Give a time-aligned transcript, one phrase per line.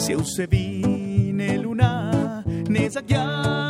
[0.00, 3.69] se vine luna nezakya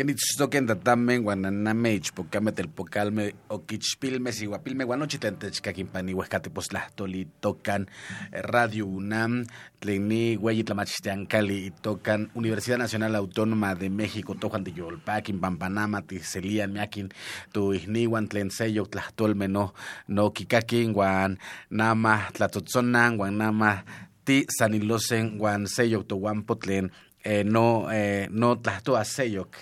[0.00, 7.84] Kenitztoken tatamen guananame ichpocame telpocalme oquichpilme siguapilme guanochitentechcaquimpani huescatepostlahtoli tocan
[8.32, 9.44] eh, Radio UNAM
[9.80, 17.12] tleni hueyitlamachtiancali tocan Universidad Nacional Autónoma de México tojuan de Yolpaquin Pampanama tiselian miaquin
[17.52, 21.36] tu ihniwan tlen seyo tlahtolme no kikakin guan
[21.70, 23.84] nama tlatotzonan guan nama
[24.24, 26.88] ti sanilosen guan seyo toguampo tlen
[27.24, 29.56] eh, no eh, no tlahtoa seyok Seyok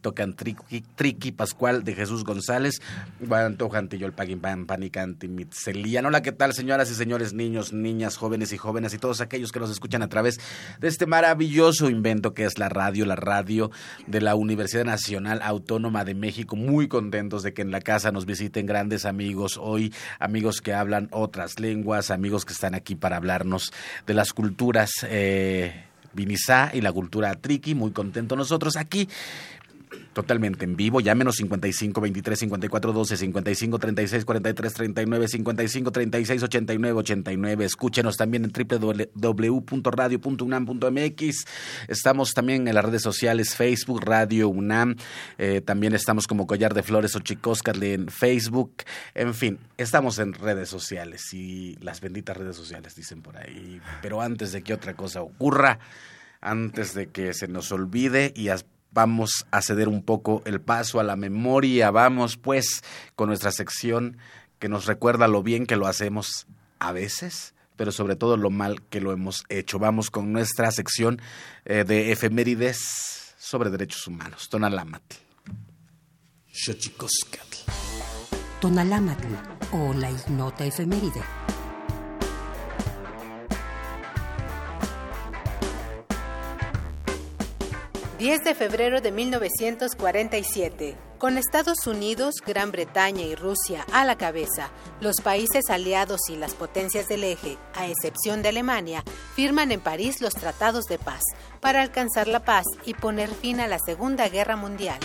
[0.00, 2.82] Tocan Triqui, Pascual de Jesús González,
[3.20, 5.30] Guantojantillol Panicanti.
[6.04, 9.60] Hola, ¿qué tal, señoras y señores, niños, niñas, jóvenes y jóvenes y todos aquellos que
[9.60, 10.40] nos escuchan a través
[10.80, 13.70] de este maravilloso invento que es la radio, la radio
[14.08, 16.56] de la Universidad Nacional Autónoma de México.
[16.56, 21.08] Muy contentos de que en la casa nos visiten grandes amigos hoy, amigos que hablan
[21.12, 23.72] otras lenguas, amigos que están aquí para hablarnos
[24.06, 24.90] de las culturas.
[25.04, 29.08] Eh, Vinizá y la cultura triqui, muy contento nosotros aquí
[30.12, 31.00] totalmente en vivo.
[31.00, 37.64] Llámenos 55 23 54 12 55 36 43 39 55 36 89 89.
[37.64, 41.46] Escúchenos también en www.radio.unam.mx.
[41.88, 44.96] Estamos también en las redes sociales Facebook, Radio UNAM.
[45.38, 48.84] Eh, también estamos como Collar de Flores o Chicóscarle en Facebook.
[49.14, 53.80] En fin, estamos en redes sociales y las benditas redes sociales dicen por ahí.
[54.02, 55.78] Pero antes de que otra cosa ocurra,
[56.40, 58.48] antes de que se nos olvide y
[58.92, 61.90] vamos a ceder un poco el paso a la memoria.
[61.90, 62.82] Vamos pues
[63.16, 64.18] con nuestra sección
[64.58, 66.46] que nos recuerda lo bien que lo hacemos
[66.78, 69.78] a veces, pero sobre todo lo mal que lo hemos hecho.
[69.78, 71.20] Vamos con nuestra sección
[71.64, 74.48] eh, de efemérides sobre derechos humanos.
[74.48, 75.16] Tonalámatl.
[78.60, 79.34] Tonalámatl
[79.72, 81.22] o la ignota efeméride.
[88.20, 90.94] 10 de febrero de 1947.
[91.16, 94.68] Con Estados Unidos, Gran Bretaña y Rusia a la cabeza,
[95.00, 99.02] los países aliados y las potencias del eje, a excepción de Alemania,
[99.34, 101.22] firman en París los tratados de paz
[101.62, 104.98] para alcanzar la paz y poner fin a la Segunda Guerra Mundial.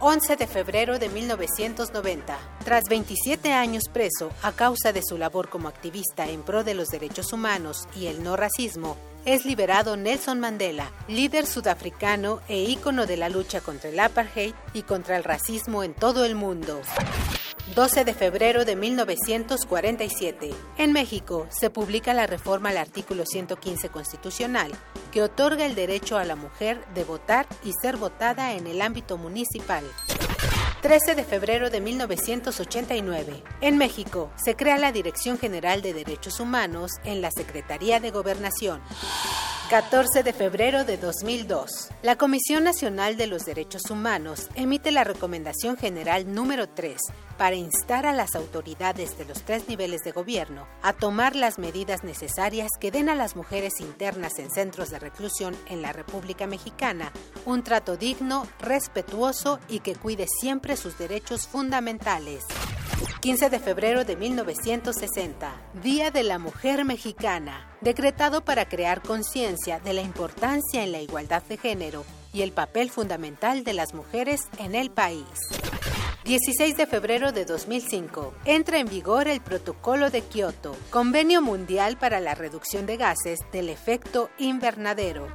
[0.00, 2.36] 11 de febrero de 1990.
[2.64, 6.88] Tras 27 años preso a causa de su labor como activista en pro de los
[6.88, 13.16] derechos humanos y el no racismo, es liberado Nelson Mandela, líder sudafricano e ícono de
[13.16, 16.80] la lucha contra el apartheid y contra el racismo en todo el mundo.
[17.74, 20.50] 12 de febrero de 1947.
[20.76, 24.72] En México se publica la reforma al artículo 115 constitucional
[25.10, 29.16] que otorga el derecho a la mujer de votar y ser votada en el ámbito
[29.16, 29.84] municipal.
[30.82, 33.44] 13 de febrero de 1989.
[33.60, 38.80] En México se crea la Dirección General de Derechos Humanos en la Secretaría de Gobernación.
[39.72, 41.88] 14 de febrero de 2002.
[42.02, 46.98] La Comisión Nacional de los Derechos Humanos emite la Recomendación General número 3
[47.38, 52.04] para instar a las autoridades de los tres niveles de gobierno a tomar las medidas
[52.04, 57.10] necesarias que den a las mujeres internas en centros de reclusión en la República Mexicana
[57.46, 62.44] un trato digno, respetuoso y que cuide siempre sus derechos fundamentales.
[63.20, 65.52] 15 de febrero de 1960,
[65.82, 71.44] Día de la Mujer Mexicana, decretado para crear conciencia de la importancia en la igualdad
[71.44, 75.24] de género y el papel fundamental de las mujeres en el país.
[76.24, 78.34] 16 de febrero de 2005.
[78.44, 83.68] Entra en vigor el Protocolo de Kioto, Convenio Mundial para la Reducción de Gases del
[83.68, 85.28] Efecto Invernadero.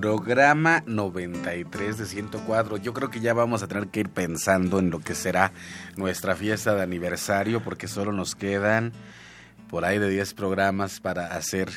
[0.00, 2.78] Programa 93 de 104.
[2.78, 5.52] Yo creo que ya vamos a tener que ir pensando en lo que será
[5.96, 8.92] nuestra fiesta de aniversario porque solo nos quedan
[9.68, 11.68] por ahí de 10 programas para hacer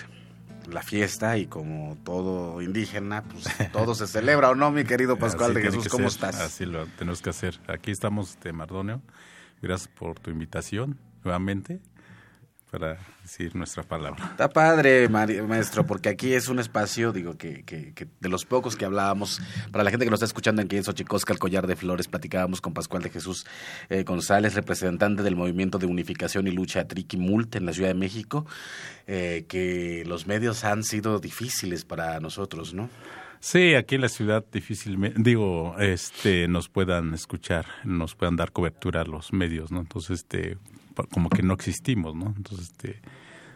[0.71, 5.53] la fiesta y como todo indígena, pues todo se celebra o no, mi querido Pascual
[5.53, 6.39] de Jesús, ¿cómo estás?
[6.39, 7.59] Así lo tenemos que hacer.
[7.67, 9.01] Aquí estamos de Mardonio.
[9.61, 11.81] Gracias por tu invitación nuevamente
[12.73, 14.31] para decir nuestra palabra.
[14.31, 18.83] Está padre, maestro, porque aquí es un espacio, digo, que, que, de los pocos que
[18.83, 19.39] hablábamos,
[19.71, 22.61] para la gente que nos está escuchando aquí en Xochicosca, el Collar de Flores, platicábamos
[22.61, 23.45] con Pascual de Jesús
[23.89, 28.47] eh, González, representante del Movimiento de Unificación y Lucha Triqui-Mult en la Ciudad de México,
[29.05, 32.89] eh, que los medios han sido difíciles para nosotros, ¿no?
[33.39, 39.01] Sí, aquí en la ciudad difícilmente, digo, este, nos puedan escuchar, nos puedan dar cobertura
[39.01, 39.81] a los medios, ¿no?
[39.81, 40.57] Entonces, este,
[41.11, 42.33] como que no existimos, ¿no?
[42.35, 43.01] Entonces, este,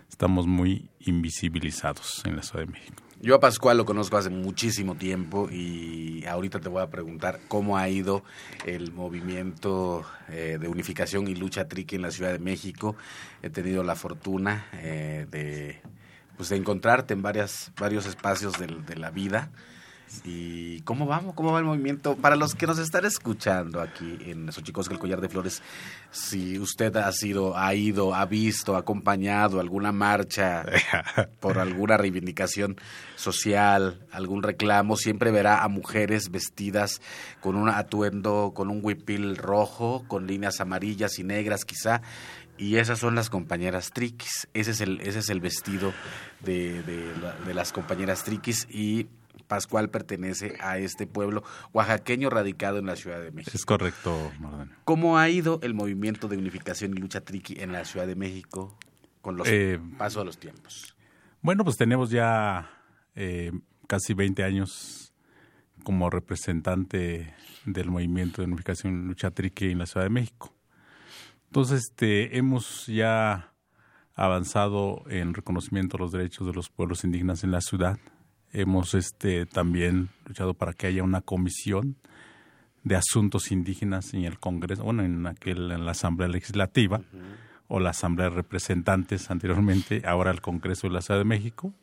[0.10, 3.04] estamos muy invisibilizados en la Ciudad de México.
[3.20, 7.76] Yo a Pascual lo conozco hace muchísimo tiempo y ahorita te voy a preguntar cómo
[7.76, 8.24] ha ido
[8.64, 12.96] el movimiento eh, de unificación y lucha triqui en la Ciudad de México.
[13.42, 15.82] He tenido la fortuna eh, de,
[16.36, 19.50] pues, de encontrarte en varias, varios espacios de la vida
[20.24, 21.36] ¿Y cómo vamos?
[21.36, 22.16] ¿Cómo va el movimiento?
[22.16, 25.62] Para los que nos están escuchando aquí en Xochicosca, el Collar de Flores,
[26.12, 30.66] si usted ha sido, ha ido, ha visto, ha acompañado alguna marcha
[31.40, 32.78] por alguna reivindicación
[33.16, 37.02] social, algún reclamo, siempre verá a mujeres vestidas
[37.42, 42.02] con un atuendo, con un huipil rojo, con líneas amarillas y negras quizá,
[42.58, 44.48] y esas son las compañeras triquis.
[44.54, 45.94] Ese es el, ese es el vestido
[46.40, 47.14] de, de,
[47.46, 49.08] de las compañeras triquis y
[49.48, 53.52] Pascual pertenece a este pueblo oaxaqueño radicado en la Ciudad de México.
[53.56, 54.32] Es correcto,
[54.84, 58.78] ¿Cómo ha ido el movimiento de unificación y lucha triqui en la Ciudad de México
[59.22, 60.96] con los eh, pasos de los tiempos?
[61.42, 62.70] Bueno, pues tenemos ya
[63.16, 63.52] eh,
[63.88, 65.14] casi 20 años
[65.84, 67.34] como representante
[67.66, 70.54] del movimiento de unificación y lucha triqui en la Ciudad de México.
[71.46, 73.54] Entonces, este, hemos ya
[74.14, 77.98] avanzado en reconocimiento de los derechos de los pueblos indígenas en la ciudad
[78.54, 81.98] Hemos este, también luchado para que haya una comisión
[82.84, 87.02] de asuntos indígenas en el Congreso, bueno, en aquel en la Asamblea Legislativa
[87.68, 91.74] o la Asamblea de Representantes anteriormente, ahora el Congreso de la Ciudad de México.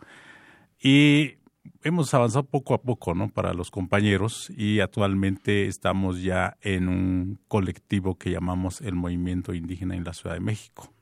[0.81, 1.35] Y
[1.83, 3.29] hemos avanzado poco a poco, ¿no?
[3.29, 9.95] Para los compañeros y actualmente estamos ya en un colectivo que llamamos el Movimiento Indígena
[9.95, 10.93] en la Ciudad de México.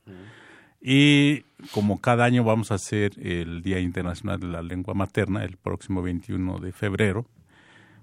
[0.83, 5.57] Y como cada año vamos a hacer el Día Internacional de la Lengua Materna, el
[5.57, 7.25] próximo 21 de febrero,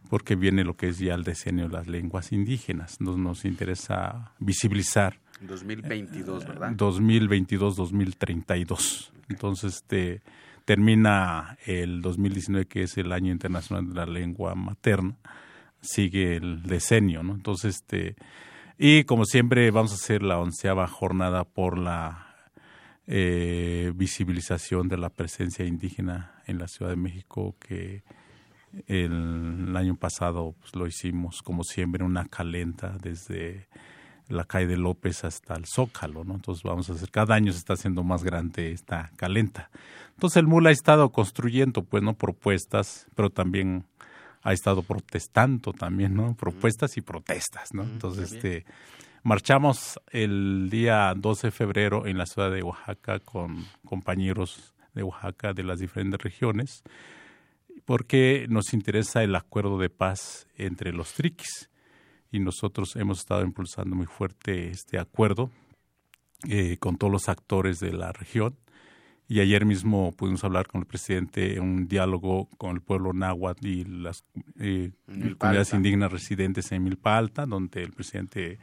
[0.09, 3.01] porque viene lo que es ya el decenio de las lenguas indígenas.
[3.01, 5.19] Nos, nos interesa visibilizar.
[5.41, 6.71] 2022, ¿verdad?
[6.71, 9.11] 2022-2032.
[9.27, 10.21] Entonces, este,
[10.63, 15.15] termina el 2019, que es el Año Internacional de la Lengua Materna.
[15.81, 17.33] Sigue el decenio, ¿no?
[17.33, 18.15] Entonces, este,
[18.77, 22.28] y como siempre, vamos a hacer la onceava jornada por la
[23.11, 28.03] eh, visibilización de la presencia indígena en la Ciudad de México que
[28.85, 33.67] el, año pasado pues, lo hicimos como siempre una calenta desde
[34.27, 36.35] la calle de López hasta el Zócalo, ¿no?
[36.35, 39.71] Entonces vamos a hacer, cada año se está haciendo más grande esta calenta.
[40.13, 42.13] Entonces el MUL ha estado construyendo, pues, ¿no?
[42.13, 43.85] Propuestas, pero también
[44.43, 46.35] ha estado protestando también, ¿no?
[46.35, 47.81] Propuestas y protestas, ¿no?
[47.81, 48.65] Entonces, este,
[49.23, 55.53] Marchamos el día 12 de febrero en la ciudad de Oaxaca con compañeros de Oaxaca
[55.53, 56.83] de las diferentes regiones
[57.89, 61.71] porque nos interesa el acuerdo de paz entre los triquis.
[62.31, 65.49] Y nosotros hemos estado impulsando muy fuerte este acuerdo
[66.47, 68.55] eh, con todos los actores de la región.
[69.27, 73.65] Y ayer mismo pudimos hablar con el presidente en un diálogo con el pueblo náhuatl
[73.65, 74.23] y las
[74.59, 74.91] eh,
[75.39, 78.59] comunidades indígenas residentes en Milpa Alta, donde el presidente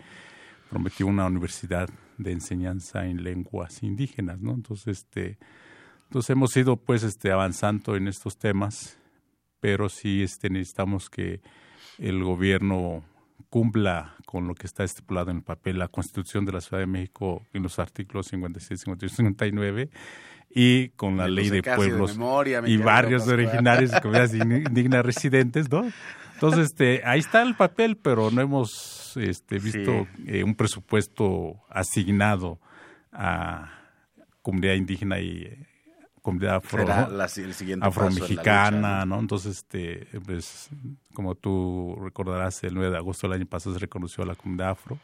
[0.69, 4.53] prometió una universidad de enseñanza en lenguas indígenas, ¿no?
[4.53, 5.39] Entonces, este,
[6.05, 8.99] entonces hemos ido pues este avanzando en estos temas,
[9.61, 11.41] pero sí este necesitamos que
[11.99, 13.05] el gobierno
[13.49, 16.87] cumpla con lo que está estipulado en el papel, la Constitución de la Ciudad de
[16.87, 19.91] México en los artículos 56, 58 y 59
[20.51, 22.19] y con la ley de pueblos
[22.67, 25.85] y barrios originarios y comunidades indígenas residentes, ¿no?
[26.37, 32.61] Entonces, este, ahí está el papel, pero no hemos este, visto eh, un presupuesto asignado
[33.11, 33.71] a
[34.43, 35.67] comunidad indígena y
[36.21, 36.85] comunidad afro,
[37.81, 39.19] afromexicana, ¿no?
[39.19, 40.69] Entonces, este, pues,
[41.15, 44.71] como tú recordarás, el 9 de agosto del año pasado se reconoció a la comunidad
[44.71, 44.99] afro,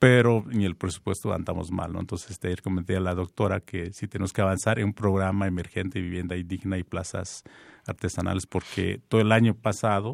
[0.00, 2.00] pero en el presupuesto andamos mal, ¿no?
[2.00, 5.46] Entonces, este, ayer comenté a la doctora que sí tenemos que avanzar en un programa
[5.46, 7.44] emergente de vivienda indígena y plazas
[7.86, 10.12] artesanales, porque todo el año pasado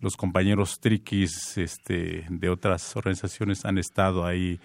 [0.00, 4.60] los compañeros triquis este, de otras organizaciones han estado ahí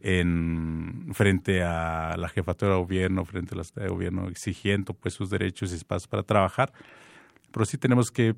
[0.00, 5.30] en frente a la jefatura de gobierno, frente a la de gobierno, exigiendo pues sus
[5.30, 6.72] derechos y espacios para trabajar.
[7.50, 8.34] Pero sí tenemos que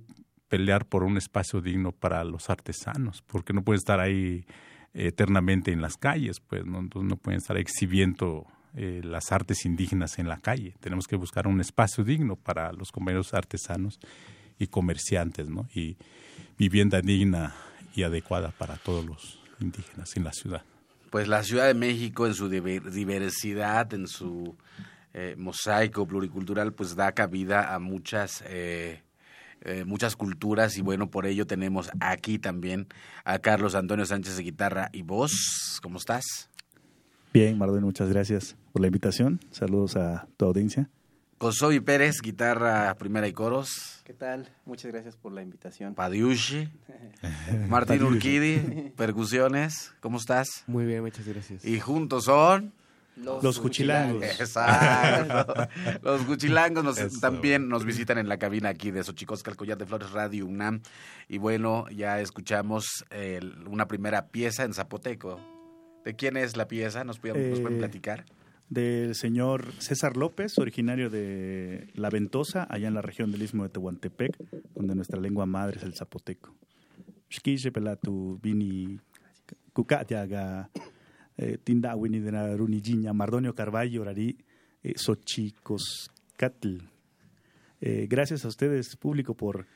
[0.48, 4.46] pelear por un espacio digno para los artesanos, porque no pueden estar ahí
[4.92, 10.28] eternamente en las calles, pues no, no pueden estar exhibiendo eh, las artes indígenas en
[10.28, 10.74] la calle.
[10.80, 13.98] Tenemos que buscar un espacio digno para los compañeros artesanos
[14.58, 15.68] y comerciantes, ¿no?
[15.74, 15.96] Y
[16.58, 17.54] vivienda digna
[17.94, 20.62] y adecuada para todos los indígenas en la ciudad.
[21.10, 24.56] Pues la Ciudad de México en su diversidad, en su
[25.12, 29.00] eh, mosaico pluricultural, pues da cabida a muchas eh,
[29.60, 32.86] eh, muchas culturas y bueno, por ello tenemos aquí también
[33.24, 35.78] a Carlos Antonio Sánchez de guitarra y voz.
[35.82, 36.50] ¿Cómo estás?
[37.34, 39.40] Bien, Mardón, muchas gracias por la invitación.
[39.50, 40.88] Saludos a tu audiencia.
[41.38, 44.02] Kosovi Pérez, guitarra primera y coros.
[44.04, 44.48] ¿Qué tal?
[44.64, 45.96] Muchas gracias por la invitación.
[45.96, 46.68] Padiushi.
[47.68, 49.92] Martín Urquidi, percusiones.
[49.98, 50.62] ¿Cómo estás?
[50.68, 51.64] Muy bien, muchas gracias.
[51.64, 52.72] Y juntos son...
[53.16, 54.22] Los, Cuchilangos.
[54.22, 55.68] Exacto.
[56.02, 60.12] Los Cuchilangos también nos visitan en la cabina aquí de Xochicosca, el Collar de Flores
[60.12, 60.82] Radio UNAM.
[61.28, 63.04] Y bueno, ya escuchamos
[63.66, 65.40] una primera pieza en zapoteco.
[66.04, 67.04] ¿De quién es la pieza?
[67.04, 68.24] ¿Nos, pueden, ¿nos pueden Eh, platicar?
[68.68, 73.68] Del señor César López, originario de La Ventosa, allá en la región del Istmo de
[73.70, 74.36] Tehuantepec,
[74.74, 76.54] donde nuestra lengua madre es el zapoteco.
[77.72, 78.98] Pelatu vini
[79.72, 80.70] cucayaga
[81.36, 84.36] eh, tinda wini de la runijiña Mardonio Carballo rari
[84.82, 86.78] eh, Xochicoscatl.
[87.80, 89.66] Eh, gracias a ustedes, público, por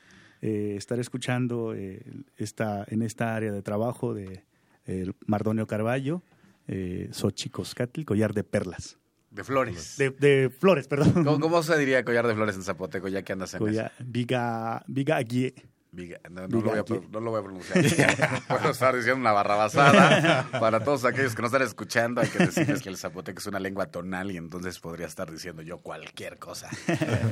[0.41, 2.01] eh, estar escuchando eh,
[2.37, 4.43] esta, en esta área de trabajo de
[4.89, 6.23] el Mardonio Carballo,
[6.67, 8.97] eh, Xochicoscatl, collar de perlas.
[9.31, 9.95] De flores.
[9.97, 11.23] De, de flores, perdón.
[11.23, 13.89] ¿Cómo, cómo se diría collar de flores en zapoteco ya que andas en eso?
[13.99, 15.53] Viga, viga aguie.
[15.91, 18.43] Viga- no, no lo voy a, no lo voy a pronunciar.
[18.47, 20.47] Puedo estar diciendo una barrabasada.
[20.59, 23.59] Para todos aquellos que no están escuchando, hay que decirles que el zapoteco es una
[23.59, 26.69] lengua tonal y entonces podría estar diciendo yo cualquier cosa.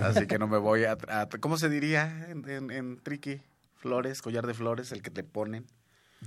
[0.03, 0.97] Así que no me voy a...
[1.07, 3.41] a- ¿Cómo se diría en, en, en triqui?
[3.75, 5.65] Flores, collar de flores, el que te ponen.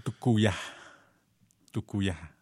[0.04, 0.54] Tucuya.
[1.71, 2.33] Tucuya.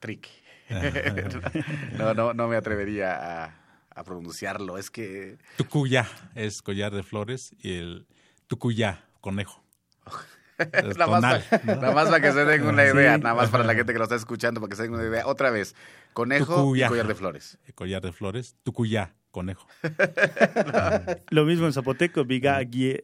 [0.00, 0.30] Triqui.
[1.98, 4.78] no, no, no me atrevería a, a pronunciarlo.
[4.78, 5.38] Es que...
[5.56, 8.06] Tucuya es collar de flores y el
[8.46, 9.62] tucuya, conejo.
[10.56, 11.80] Es Nada más, tonal, para, ¿no?
[11.80, 13.22] nada más para que se den una idea, Sí.
[13.24, 15.26] nada más para la gente que lo está escuchando, para que se den una idea.
[15.26, 15.74] Otra vez,
[16.12, 16.86] conejo Tucuya.
[16.86, 17.58] y collar de flores.
[17.66, 19.66] El collar de flores, tucuya, conejo.
[21.30, 23.02] Lo mismo en zapoteco, viga aguie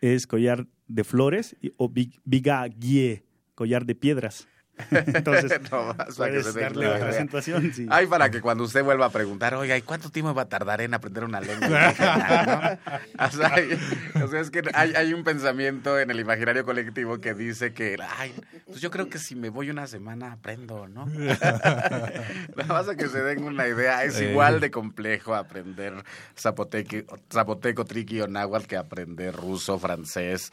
[0.00, 4.48] es collar de flores y- o vi- viga aguie, collar de piedras.
[4.90, 7.08] Entonces, No que puedes se darle la idea.
[7.10, 7.72] acentuación.
[7.72, 7.86] sí.
[7.90, 10.80] Ay, para que cuando usted vuelva a preguntar, oiga, ¿y cuánto tiempo va a tardar
[10.80, 11.68] en aprender una lengua?
[11.68, 12.92] no?
[13.26, 13.78] O sea, hay-
[14.22, 17.96] o sea, es que hay, hay un pensamiento en el imaginario colectivo que dice que,
[18.18, 18.34] ay,
[18.66, 21.06] pues yo creo que si me voy una semana aprendo, ¿no?
[21.06, 25.94] Nada más a que se den una idea, es igual de complejo aprender
[26.38, 30.52] zapoteco, zapoteco triqui o náhuatl que aprender ruso, francés,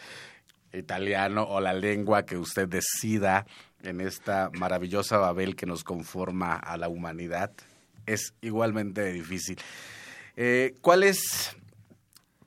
[0.73, 3.45] italiano o la lengua que usted decida
[3.81, 7.51] en esta maravillosa Babel que nos conforma a la humanidad.
[8.05, 9.57] Es igualmente difícil.
[10.35, 11.55] Eh, ¿Cuál es,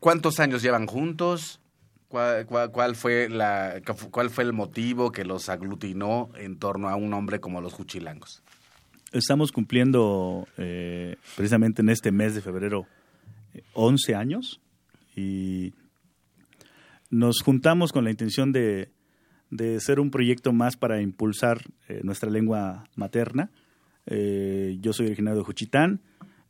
[0.00, 1.60] cuántos años llevan juntos?
[2.08, 3.80] ¿Cuál, fue la,
[4.10, 8.42] ¿Cuál fue el motivo que los aglutinó en torno a un hombre como los Juchilangos?
[9.12, 12.86] Estamos cumpliendo eh, precisamente en este mes de febrero
[13.54, 14.60] eh, 11 años
[15.16, 15.72] y
[17.12, 18.90] nos juntamos con la intención de,
[19.50, 23.50] de ser un proyecto más para impulsar eh, nuestra lengua materna.
[24.06, 26.00] Eh, yo soy originario de Juchitán,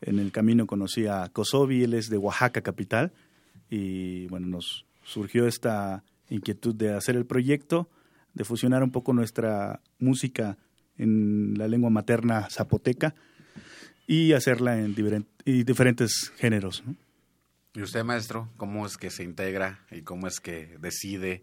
[0.00, 3.12] en el camino conocí a Kosovi, él es de Oaxaca capital
[3.68, 7.90] y bueno, nos surgió esta inquietud de hacer el proyecto,
[8.32, 10.58] de fusionar un poco nuestra música
[10.96, 13.16] en la lengua materna zapoteca
[14.06, 14.94] y hacerla en
[15.44, 16.84] diferentes géneros.
[17.74, 21.42] ¿Y usted, maestro, cómo es que se integra y cómo es que decide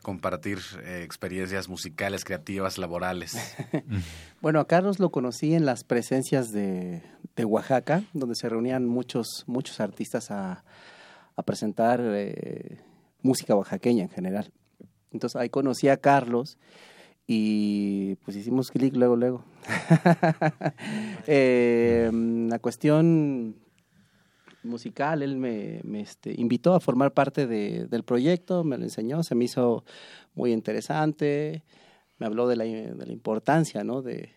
[0.00, 3.36] compartir eh, experiencias musicales, creativas, laborales?
[4.40, 7.02] Bueno, a Carlos lo conocí en las presencias de,
[7.34, 10.62] de Oaxaca, donde se reunían muchos, muchos artistas a,
[11.34, 12.78] a presentar eh,
[13.22, 14.52] música oaxaqueña en general.
[15.10, 16.58] Entonces ahí conocí a Carlos
[17.26, 19.44] y pues hicimos clic luego, luego.
[21.28, 23.56] Eh, la cuestión
[24.66, 29.34] musical, él me, este, invitó a formar parte de- del proyecto, me lo enseñó, se
[29.34, 29.84] me hizo
[30.34, 31.62] muy interesante,
[32.18, 34.30] me habló de la, importancia de,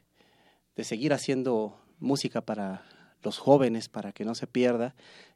[0.84, 2.84] seguir haciendo música para
[3.22, 4.96] los jóvenes, para que no se pierda,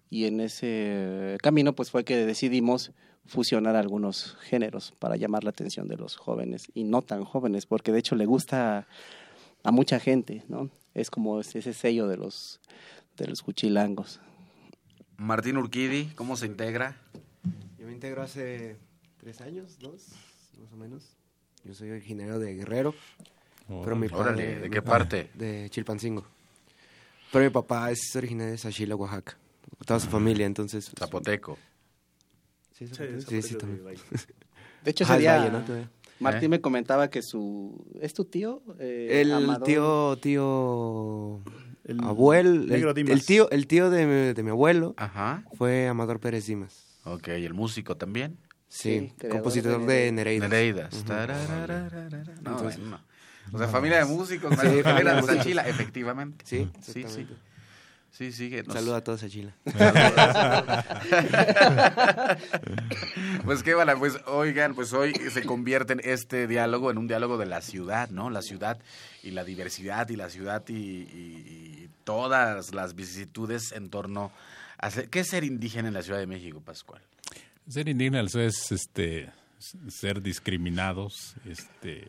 [0.09, 2.91] y en ese camino pues fue que decidimos
[3.25, 7.91] fusionar algunos géneros para llamar la atención de los jóvenes y no tan jóvenes, porque
[7.91, 8.87] de hecho le gusta
[9.63, 10.69] a mucha gente, ¿no?
[10.93, 12.59] Es como ese sello de los
[13.43, 14.19] cuchilangos.
[15.17, 16.97] Martín Urquidi, ¿cómo se integra?
[17.77, 18.77] Yo me integro hace
[19.17, 20.07] tres años, dos,
[20.61, 21.15] más o menos.
[21.63, 22.93] Yo soy originario de Guerrero,
[23.83, 25.29] pero mi Órale, padre- ¿de mi qué padre- parte?
[25.33, 26.25] De Chilpancingo.
[27.31, 29.37] Pero mi papá es originario de Sachila, Oaxaca.
[29.85, 30.89] Toda su familia, entonces.
[30.89, 31.57] pues, Zapoteco.
[32.73, 33.21] Sí, zapoteco.
[33.29, 33.83] sí, sí, también.
[34.83, 35.37] De hecho, el sería...
[35.37, 35.63] Valle, ¿no?
[35.63, 35.89] Todavía.
[36.19, 36.49] Martín ¿Eh?
[36.49, 37.83] me comentaba que su...
[37.99, 38.61] ¿Es tu tío?
[38.79, 39.67] Eh, El Amador?
[39.67, 41.32] tío, tío,
[41.85, 43.11] El abuelo, negro el, Dimas.
[43.13, 45.43] el tío, el tío de mi, de mi abuelo Ajá.
[45.57, 46.99] fue Amador Pérez Dimas.
[47.03, 48.37] Ok, ¿y el músico también?
[48.69, 50.49] Sí, compositor de de Nereidas.
[50.49, 50.93] Nereidas.
[50.93, 51.03] Ujú.
[51.03, 52.23] Tararararara.
[52.41, 53.13] No, Entonces- bueno, no.
[53.51, 55.21] O sea, familia de músicos, Sí, familia familia de.
[55.23, 56.45] Sachila, efectivamente.
[56.47, 57.27] Sí, sí, sí.
[58.15, 59.53] Sí, sí, que nos- Saluda a todos a Chile.
[63.43, 67.37] Pues qué vale, pues oigan, pues hoy se convierte en este diálogo en un diálogo
[67.37, 68.29] de la ciudad, ¿no?
[68.29, 68.79] La ciudad
[69.21, 74.31] y la diversidad y la ciudad y, y- y todas las vicisitudes en torno
[74.77, 77.01] a ser- ¿qué es ser indígena en la Ciudad de México, Pascual?
[77.67, 79.31] Ser indígena es este
[79.89, 82.07] ser discriminados este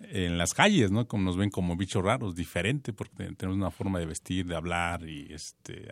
[0.00, 1.06] en las calles, ¿no?
[1.08, 5.08] Como nos ven como bichos raros, diferente, porque tenemos una forma de vestir, de hablar
[5.08, 5.88] y este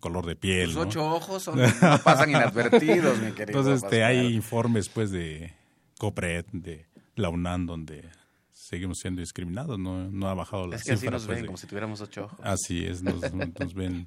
[0.00, 0.82] color de piel, Los ¿no?
[0.82, 3.58] ocho ojos son- no pasan inadvertidos, mi querido.
[3.58, 5.52] Entonces, este, hay informes pues de
[5.98, 8.08] COPRED, de la UNAM, donde
[8.52, 11.46] seguimos siendo discriminados, no, no ha bajado la Es que así nos pues, ven, de-
[11.46, 12.38] como si tuviéramos ocho ojos.
[12.42, 14.06] Así es, nos, nos ven.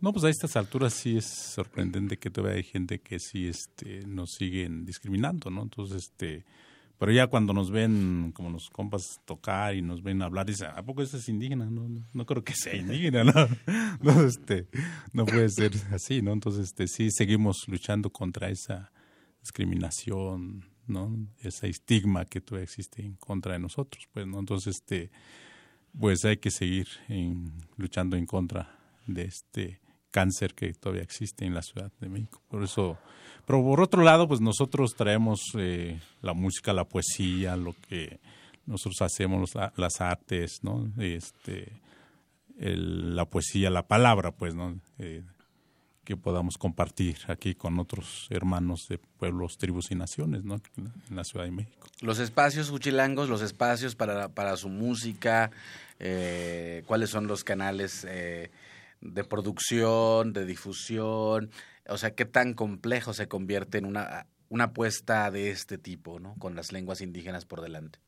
[0.00, 4.04] No, pues a estas alturas sí es sorprendente que todavía hay gente que sí este,
[4.06, 5.62] nos siguen discriminando, ¿no?
[5.62, 6.44] Entonces, este,
[7.02, 10.84] pero ya cuando nos ven como los compas tocar y nos ven hablar, dicen, ¿a
[10.84, 11.68] poco ese es indígena?
[11.68, 13.32] No, no, no creo que sea indígena, ¿no?
[14.00, 14.68] No, este,
[15.12, 16.32] no puede ser así, ¿no?
[16.32, 18.92] Entonces, este, sí seguimos luchando contra esa
[19.40, 21.26] discriminación, ¿no?
[21.40, 24.38] Ese estigma que todavía existe en contra de nosotros, pues, ¿no?
[24.38, 25.10] Entonces, este,
[25.98, 29.80] pues hay que seguir en- luchando en contra de este
[30.12, 32.40] cáncer que todavía existe en la Ciudad de México.
[32.46, 32.96] Por eso,
[33.46, 38.20] pero por otro lado, pues nosotros traemos eh, la música, la poesía, lo que
[38.66, 40.90] nosotros hacemos, las artes, ¿no?
[40.98, 41.72] Este,
[42.56, 44.78] la poesía, la palabra, pues, ¿no?
[44.98, 45.22] Eh,
[46.04, 50.60] que podamos compartir aquí con otros hermanos de pueblos, tribus y naciones, ¿no?
[50.76, 51.86] En la Ciudad de México.
[52.00, 55.50] Los espacios uchilangos, los espacios para, para su música,
[56.00, 58.50] eh, cuáles son los canales eh,
[59.00, 61.50] de producción, de difusión,
[61.88, 66.34] o sea, qué tan complejo se convierte en una, una apuesta de este tipo, ¿no?
[66.38, 67.98] Con las lenguas indígenas por delante.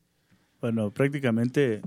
[0.61, 1.81] Bueno, prácticamente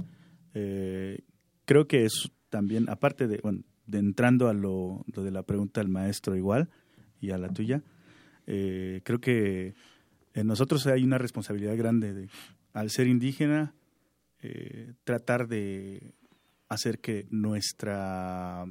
[0.55, 1.21] eh,
[1.65, 5.89] creo que es también, aparte de, bueno, de entrando a lo, de la pregunta del
[5.89, 6.69] maestro igual
[7.21, 7.83] y a la tuya,
[8.47, 9.75] eh, creo que
[10.35, 12.29] en nosotros hay una responsabilidad grande de,
[12.73, 13.75] al ser indígena,
[14.41, 16.15] eh, tratar de
[16.69, 18.65] hacer que nuestra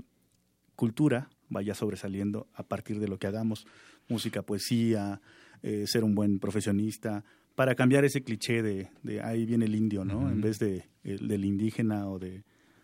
[0.75, 3.65] cultura vaya sobresaliendo a partir de lo que hagamos,
[4.09, 5.21] música, poesía,
[5.63, 7.23] eh, ser un buen profesionista,
[7.55, 10.29] para cambiar ese cliché de, de ahí viene el indio, ¿no?
[10.29, 12.43] En vez de el- del indígena o de,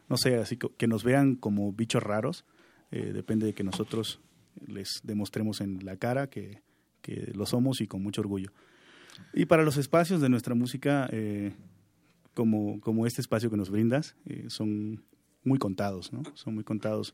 [0.10, 2.46] no sé, así que, que nos vean como bichos raros,
[2.92, 4.20] eh, depende de que nosotros
[4.68, 6.62] les demostremos en la cara que,
[7.02, 8.52] que lo somos y con mucho orgullo.
[9.34, 11.54] Y para los espacios de nuestra música, eh,
[12.34, 15.04] como, como este espacio que nos brindas, eh, son
[15.44, 16.24] muy contados, ¿no?
[16.34, 17.14] Son muy contados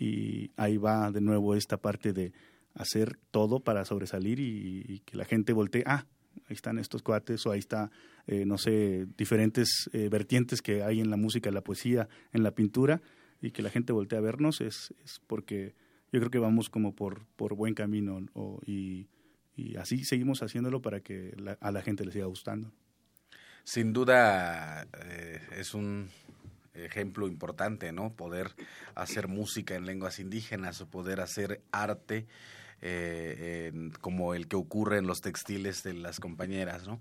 [0.00, 2.32] y ahí va de nuevo esta parte de
[2.74, 6.06] hacer todo para sobresalir y, que la gente voltee, ah,
[6.48, 7.90] ahí están estos cuates o ahí está,
[8.26, 12.42] eh, no sé, diferentes eh, vertientes que hay en la música, en la poesía, en
[12.42, 13.02] la pintura
[13.42, 15.74] y que la gente voltee a vernos es, es porque
[16.12, 18.20] yo creo que vamos como por, por buen camino
[18.66, 19.06] y,
[19.78, 22.72] así seguimos haciéndolo para que a la gente le siga gustando.
[23.62, 26.08] Sin duda eh, es un
[26.84, 28.12] ejemplo importante, ¿no?
[28.12, 28.54] Poder
[28.94, 32.26] hacer música en lenguas indígenas o poder hacer arte
[32.82, 37.00] eh, en- como el que ocurre en los textiles de las compañeras, ¿no?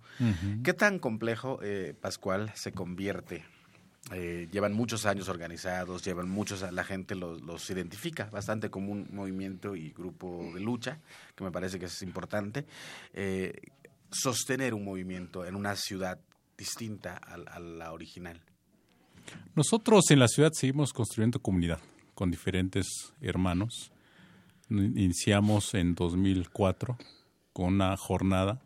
[0.63, 3.45] ¿Qué tan complejo, eh, Pascual, se convierte?
[4.11, 9.07] Eh, llevan muchos años organizados, llevan muchos, la gente los, los identifica bastante como un
[9.11, 10.99] movimiento y grupo de lucha,
[11.35, 12.65] que me parece que es importante.
[13.13, 13.53] Eh,
[14.11, 16.19] sostener un movimiento en una ciudad
[16.57, 18.41] distinta a, a la original.
[19.55, 21.79] Nosotros en la ciudad seguimos construyendo comunidad
[22.15, 23.91] con diferentes hermanos.
[24.69, 26.97] Iniciamos en 2004
[27.53, 28.61] con una jornada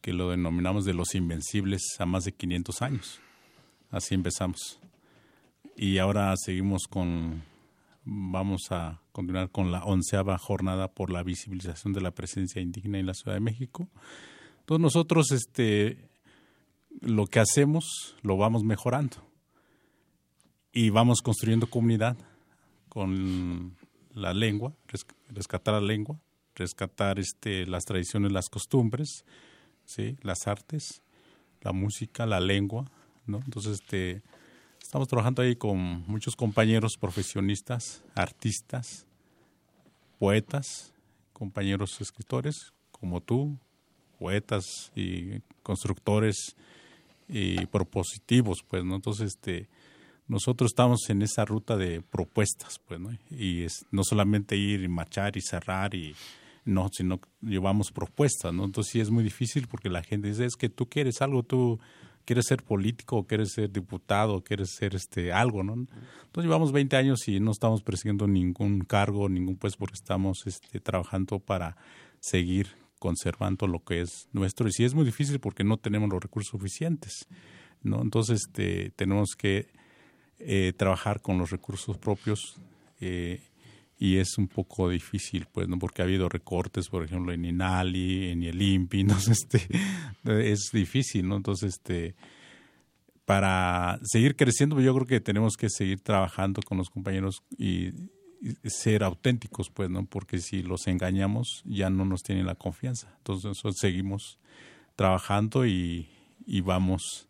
[0.00, 3.20] que lo denominamos de los invencibles a más de 500 años.
[3.90, 4.80] Así empezamos.
[5.76, 7.42] Y ahora seguimos con,
[8.04, 13.06] vamos a continuar con la onceava jornada por la visibilización de la presencia indígena en
[13.06, 13.88] la Ciudad de México.
[14.60, 16.08] Entonces nosotros, este,
[17.00, 19.31] lo que hacemos lo vamos mejorando
[20.72, 22.16] y vamos construyendo comunidad
[22.88, 23.76] con
[24.14, 26.18] la lengua, res- rescatar la lengua,
[26.54, 29.24] rescatar este, las tradiciones, las costumbres,
[29.84, 30.16] ¿sí?
[30.22, 31.02] las artes,
[31.62, 32.84] la música, la lengua,
[33.26, 33.38] ¿no?
[33.44, 34.22] Entonces, este,
[34.82, 39.06] Estamos trabajando ahí con muchos compañeros profesionistas, artistas,
[40.18, 40.92] poetas,
[41.32, 43.56] compañeros escritores como tú,
[44.18, 46.56] poetas y constructores
[47.26, 48.96] y propositivos, pues, ¿no?
[48.96, 49.66] Entonces, este,
[50.32, 53.10] nosotros estamos en esa ruta de propuestas, pues, ¿no?
[53.30, 56.14] Y es no solamente ir y marchar y cerrar y
[56.64, 58.64] no, sino llevamos propuestas, ¿no?
[58.64, 61.78] Entonces sí es muy difícil porque la gente dice, es que tú quieres algo, tú
[62.24, 65.74] quieres ser político, quieres ser diputado, quieres ser este algo, ¿no?
[65.74, 70.80] Entonces llevamos 20 años y no estamos persiguiendo ningún cargo, ningún pues porque estamos este,
[70.80, 71.76] trabajando para
[72.20, 72.68] seguir
[72.98, 76.52] conservando lo que es nuestro y sí es muy difícil porque no tenemos los recursos
[76.52, 77.28] suficientes,
[77.82, 78.00] ¿no?
[78.00, 79.81] Entonces este, tenemos que
[80.44, 82.56] eh, trabajar con los recursos propios
[83.00, 83.40] eh,
[83.96, 85.78] y es un poco difícil, pues, ¿no?
[85.78, 89.68] Porque ha habido recortes, por ejemplo, en INALI, en el INPI, entonces, este,
[90.50, 91.36] es difícil, ¿no?
[91.36, 92.16] Entonces, este,
[93.24, 97.90] para seguir creciendo, yo creo que tenemos que seguir trabajando con los compañeros y,
[98.64, 100.04] ser auténticos, pues, ¿no?
[100.06, 103.14] Porque si los engañamos, ya no nos tienen la confianza.
[103.18, 104.40] Entonces, seguimos
[104.96, 106.08] trabajando y
[106.64, 107.28] vamos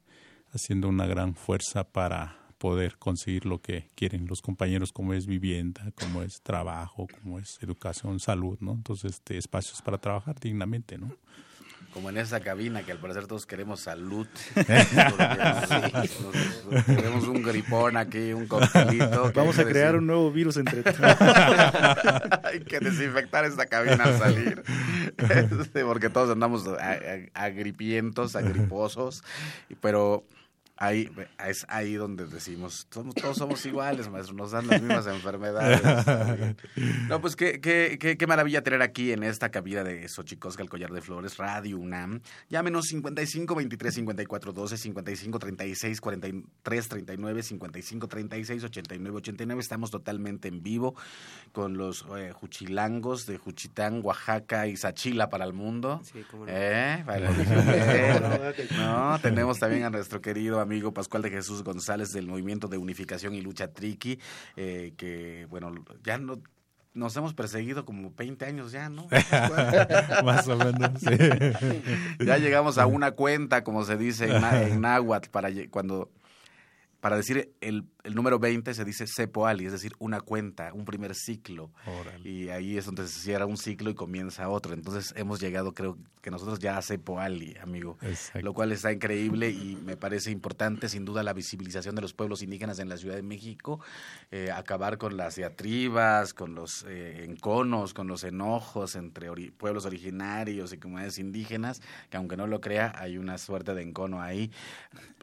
[0.54, 5.90] haciendo una gran fuerza para poder conseguir lo que quieren los compañeros, como es vivienda,
[5.96, 8.74] como es trabajo, como es educación, salud, ¿no?
[8.74, 11.10] Entonces, este, espacios para trabajar dignamente, ¿no?
[11.92, 14.28] Como en esa cabina que al parecer todos queremos salud.
[16.86, 19.32] Queremos un gripón aquí, un coctelito.
[19.34, 20.96] Vamos a crear un nuevo virus entre todos.
[22.44, 24.62] Hay que desinfectar esta cabina al salir.
[25.84, 26.64] Porque todos andamos
[27.34, 29.24] agripientos, agriposos.
[29.80, 30.24] Pero
[30.76, 31.10] ahí
[31.46, 35.80] es ahí donde decimos, somos, todos somos iguales, maestro, nos dan las mismas enfermedades.
[37.08, 40.68] No, pues qué, qué, qué, qué, maravilla tener aquí en esta cabina de Xochicosca, el
[40.68, 42.20] collar de flores, Radio UNAM.
[42.48, 49.60] Llámenos 55 23 54 12, 55 36 43 39, 55 36 89 89.
[49.60, 50.94] Estamos totalmente en vivo
[51.52, 56.00] con los eh, Juchilangos de Juchitán, Oaxaca y Sachila para el mundo.
[56.04, 56.52] Sí, cómo no.
[56.52, 57.02] ¿Eh?
[57.04, 57.28] Para
[58.56, 62.78] el no, tenemos también a nuestro querido amigo Pascual de Jesús González del Movimiento de
[62.78, 64.18] Unificación y Lucha Triqui,
[64.56, 65.72] eh, que, bueno,
[66.02, 66.40] ya no
[66.94, 69.08] nos hemos perseguido como 20 años ya, ¿no?
[70.24, 71.16] Más o menos, sí.
[72.24, 76.10] Ya llegamos a una cuenta, como se dice en, en náhuatl, para cuando
[77.02, 81.16] para decir el, el, número 20 se dice sepoali, es decir, una cuenta, un primer
[81.16, 81.72] ciclo.
[82.22, 84.72] Y ahí es donde se cierra un ciclo y comienza otro.
[84.72, 87.98] Entonces hemos llegado, creo que nosotros ya a sepoali, amigo.
[88.02, 88.42] Exacto.
[88.42, 92.40] Lo cual está increíble y me parece importante, sin duda, la visibilización de los pueblos
[92.40, 93.80] indígenas en la Ciudad de México,
[94.30, 99.86] eh, acabar con las diatribas, con los eh, enconos, con los enojos entre ori pueblos
[99.86, 104.52] originarios y comunidades indígenas, que aunque no lo crea, hay una suerte de encono ahí,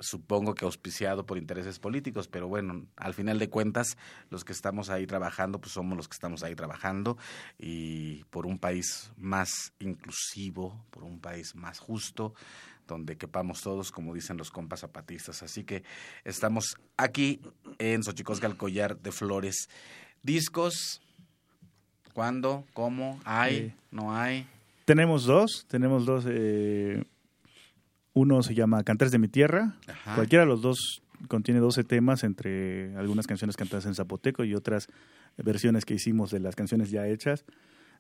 [0.02, 3.98] supongo que auspiciado por intereses políticos, pero bueno, al final de cuentas,
[4.32, 7.18] los que estamos ahí trabajando, pues somos los que estamos ahí trabajando
[7.60, 12.34] y por un país más inclusivo, por un país más justo,
[12.88, 15.44] donde quepamos todos, como dicen los compas zapatistas.
[15.44, 15.84] Así que
[16.24, 17.40] estamos aquí
[17.78, 19.70] en Xochicosca, el collar de flores.
[20.24, 21.02] Discos,
[22.14, 22.66] ¿cuándo?
[22.74, 23.20] ¿Cómo?
[23.24, 23.74] ¿Hay?
[23.92, 24.48] ¿No hay?
[24.86, 26.26] Tenemos dos, tenemos dos.
[26.28, 27.04] Eh,
[28.14, 29.76] uno se llama Cantares de mi Tierra.
[29.88, 30.16] Ajá.
[30.16, 34.88] Cualquiera de los dos contiene 12 temas entre algunas canciones cantadas en zapoteco y otras
[35.38, 37.46] versiones que hicimos de las canciones ya hechas,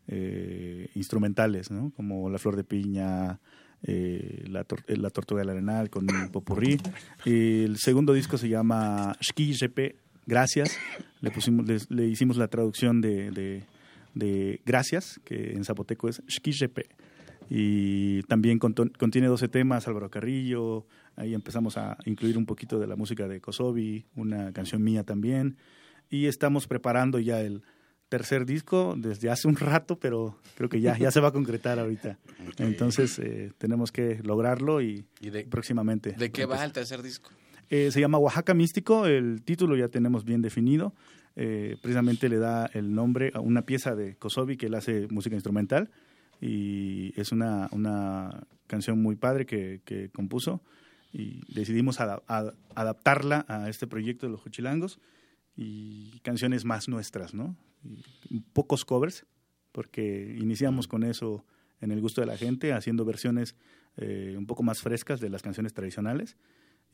[0.07, 1.91] eh, instrumentales, ¿no?
[1.95, 3.39] como La Flor de Piña,
[3.83, 6.79] eh, la, tor la, Tortuga del Arenal con Popurrí.
[7.25, 9.97] El segundo disco se llama Shki Jepe,
[10.29, 10.77] Gracias.
[11.21, 13.63] Le, pusimos, le, hicimos la traducción de, de,
[14.13, 16.87] de, Gracias, que en zapoteco es Shki Jepe.
[17.49, 20.85] Y también contiene 12 temas, Álvaro Carrillo,
[21.19, 25.57] Ahí empezamos a incluir un poquito de la música de Kosovi, una canción mía también.
[26.09, 27.61] Y estamos preparando ya el
[28.07, 31.77] tercer disco desde hace un rato, pero creo que ya, ya se va a concretar
[31.77, 32.17] ahorita.
[32.53, 32.67] Okay.
[32.67, 36.13] Entonces eh, tenemos que lograrlo y, ¿Y de, próximamente.
[36.13, 37.31] ¿De qué va el tercer disco?
[37.69, 40.95] Eh, se llama Oaxaca Místico, el título ya tenemos bien definido.
[41.35, 45.35] Eh, precisamente le da el nombre a una pieza de Kosovi que él hace música
[45.35, 45.91] instrumental
[46.39, 50.61] y es una, una canción muy padre que, que compuso
[51.11, 54.99] y decidimos ad, ad, adaptarla a este proyecto de los Juchilangos
[55.55, 57.55] y canciones más nuestras, ¿no?
[58.29, 59.25] Y pocos covers,
[59.71, 61.45] porque iniciamos con eso
[61.81, 63.55] en el gusto de la gente, haciendo versiones
[63.97, 66.37] eh, un poco más frescas de las canciones tradicionales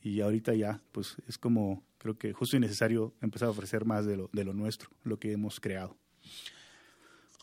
[0.02, 4.06] y ahorita ya, pues es como, creo que justo y necesario empezar a ofrecer más
[4.06, 5.96] de lo, de lo nuestro, lo que hemos creado.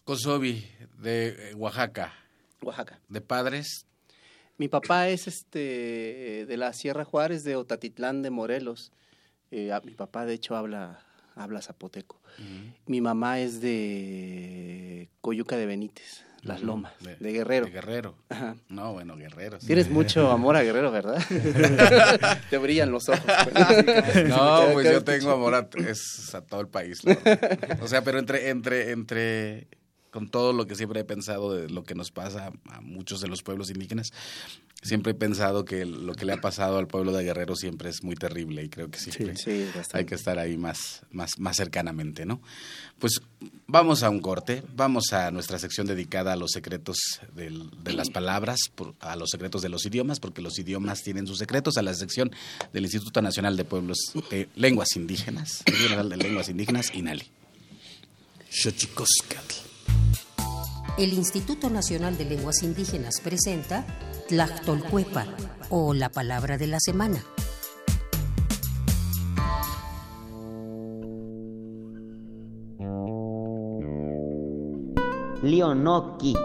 [0.03, 0.65] Kosovi,
[1.01, 2.13] de Oaxaca.
[2.61, 2.99] Oaxaca.
[3.07, 3.85] ¿De padres?
[4.57, 8.91] Mi papá es este de la Sierra Juárez de Otatitlán de Morelos.
[9.49, 10.99] Eh, mi papá, de hecho, habla,
[11.35, 12.19] habla zapoteco.
[12.85, 17.67] Mi mamá es de Coyuca de Benítez, Las Lomas, de, Guerrero.
[17.67, 18.17] De Guerrero.
[18.67, 19.59] No, bueno, Guerrero.
[19.59, 21.23] Tienes mucho amor a Guerrero, ¿verdad?
[22.49, 23.21] Te brillan los ojos.
[23.23, 24.27] Pues.
[24.27, 27.01] no, pues yo tengo amor a, es a todo el país.
[27.81, 29.67] O sea, pero entre, entre, entre
[30.13, 33.27] con todo lo que siempre he pensado de lo que nos pasa a muchos de
[33.27, 34.13] los pueblos indígenas,
[34.83, 38.03] siempre he pensado que lo que le ha pasado al pueblo de Guerrero siempre es
[38.03, 39.33] muy terrible y creo que siempre
[39.91, 42.41] hay que estar ahí más, más, más cercanamente, ¿no?
[42.99, 43.21] Pues
[43.65, 46.97] vamos a un corte, vamos a nuestra sección dedicada a los secretos
[47.33, 48.59] de las palabras,
[48.99, 52.31] a los secretos de los idiomas, porque los idiomas tienen sus secretos, a la sección
[52.71, 53.97] del Instituto Nacional de Pueblos,
[54.29, 57.23] de Lenguas Indígenas, Nacional de Lenguas Indígenas, INALI.
[60.95, 63.83] El Instituto Nacional de Lenguas Indígenas presenta
[64.27, 65.25] Tlachtolcuepa
[65.69, 67.25] o la palabra de la semana.
[75.41, 76.35] Leonoki.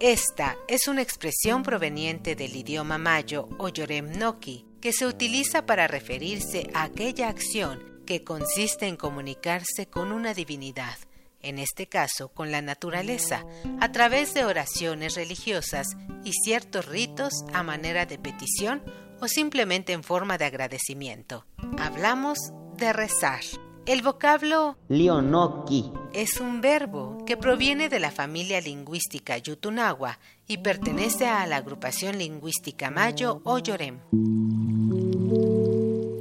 [0.00, 6.68] Esta es una expresión proveniente del idioma mayo o yoremnoki que se utiliza para referirse
[6.74, 10.96] a aquella acción que consiste en comunicarse con una divinidad
[11.42, 13.44] en este caso con la naturaleza,
[13.80, 15.88] a través de oraciones religiosas
[16.24, 18.82] y ciertos ritos a manera de petición
[19.20, 21.46] o simplemente en forma de agradecimiento.
[21.78, 22.38] Hablamos
[22.76, 23.40] de rezar.
[23.84, 31.26] El vocablo Leonoki es un verbo que proviene de la familia lingüística Yutunagua y pertenece
[31.26, 33.98] a la agrupación lingüística Mayo o Yorem.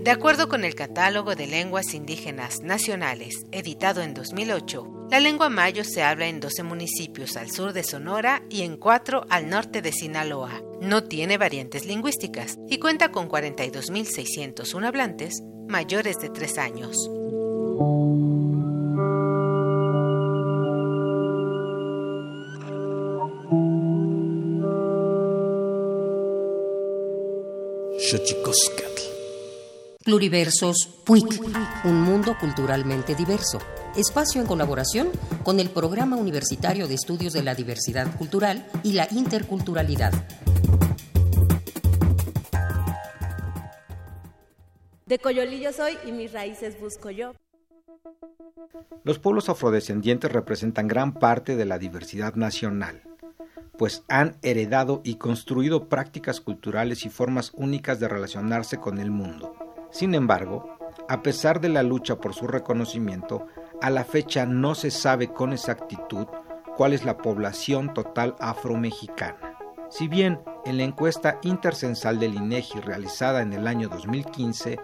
[0.03, 5.83] De acuerdo con el Catálogo de Lenguas Indígenas Nacionales, editado en 2008, la lengua mayo
[5.83, 9.91] se habla en 12 municipios al sur de Sonora y en 4 al norte de
[9.91, 10.61] Sinaloa.
[10.79, 17.09] No tiene variantes lingüísticas y cuenta con 42.601 hablantes mayores de 3 años.
[30.05, 31.41] Pluriversos PUIC,
[31.83, 33.59] un mundo culturalmente diverso.
[33.95, 35.09] Espacio en colaboración
[35.43, 40.13] con el Programa Universitario de Estudios de la Diversidad Cultural y la Interculturalidad.
[45.05, 47.33] De Coyolillo soy y mis raíces busco yo.
[49.03, 53.01] Los pueblos afrodescendientes representan gran parte de la diversidad nacional,
[53.77, 59.53] pues han heredado y construido prácticas culturales y formas únicas de relacionarse con el mundo.
[59.91, 60.77] Sin embargo,
[61.09, 63.47] a pesar de la lucha por su reconocimiento,
[63.81, 66.27] a la fecha no se sabe con exactitud
[66.77, 69.57] cuál es la población total afromexicana.
[69.89, 74.79] Si bien en la encuesta intercensal del INEGI realizada en el año 2015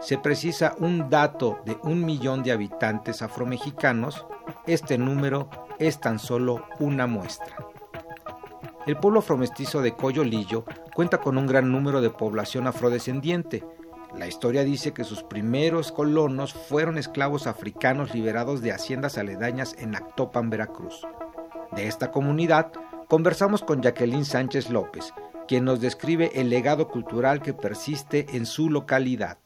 [0.00, 4.26] se precisa un dato de un millón de habitantes afromexicanos,
[4.66, 7.56] este número es tan solo una muestra.
[8.86, 13.62] El pueblo afromestizo de Coyolillo cuenta con un gran número de población afrodescendiente,
[14.16, 19.94] la historia dice que sus primeros colonos fueron esclavos africanos liberados de haciendas aledañas en
[19.94, 21.06] Actopan, Veracruz.
[21.72, 22.72] De esta comunidad
[23.08, 25.12] conversamos con Jacqueline Sánchez López,
[25.46, 29.38] quien nos describe el legado cultural que persiste en su localidad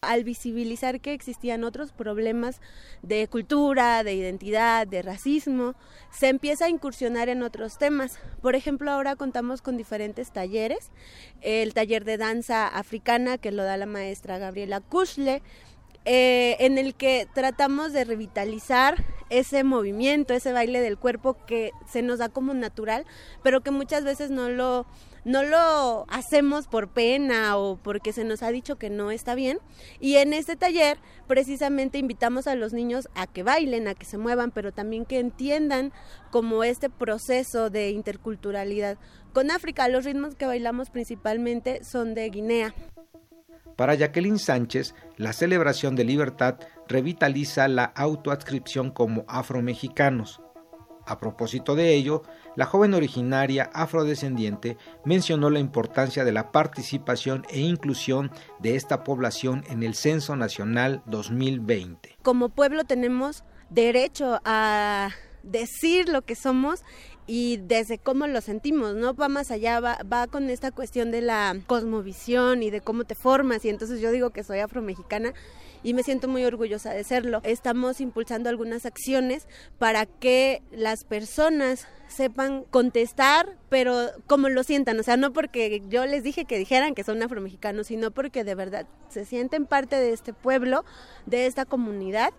[0.00, 2.60] al visibilizar que existían otros problemas
[3.02, 5.74] de cultura, de identidad, de racismo,
[6.12, 8.20] se empieza a incursionar en otros temas.
[8.40, 10.92] Por ejemplo, ahora contamos con diferentes talleres.
[11.40, 15.42] El taller de danza africana que lo da la maestra Gabriela Kushle,
[16.04, 22.02] eh, en el que tratamos de revitalizar ese movimiento, ese baile del cuerpo que se
[22.02, 23.04] nos da como natural,
[23.42, 24.86] pero que muchas veces no lo
[25.24, 29.58] no lo hacemos por pena o porque se nos ha dicho que no está bien.
[30.00, 34.18] Y en este taller precisamente invitamos a los niños a que bailen, a que se
[34.18, 35.92] muevan, pero también que entiendan
[36.30, 38.98] como este proceso de interculturalidad.
[39.32, 42.74] Con África los ritmos que bailamos principalmente son de Guinea.
[43.76, 46.56] Para Jacqueline Sánchez, la celebración de libertad
[46.88, 50.40] revitaliza la autoadscripción como afromexicanos.
[51.08, 52.22] A propósito de ello,
[52.54, 59.64] la joven originaria afrodescendiente mencionó la importancia de la participación e inclusión de esta población
[59.70, 62.18] en el Censo Nacional 2020.
[62.22, 65.08] Como pueblo tenemos derecho a
[65.50, 66.82] decir lo que somos
[67.26, 69.14] y desde cómo lo sentimos, ¿no?
[69.14, 73.14] Va más allá, va, va con esta cuestión de la cosmovisión y de cómo te
[73.14, 75.34] formas y entonces yo digo que soy afromexicana
[75.82, 77.40] y me siento muy orgullosa de serlo.
[77.44, 79.46] Estamos impulsando algunas acciones
[79.78, 86.06] para que las personas sepan contestar, pero como lo sientan, o sea, no porque yo
[86.06, 90.12] les dije que dijeran que son afromexicanos, sino porque de verdad se sienten parte de
[90.12, 90.84] este pueblo,
[91.26, 92.32] de esta comunidad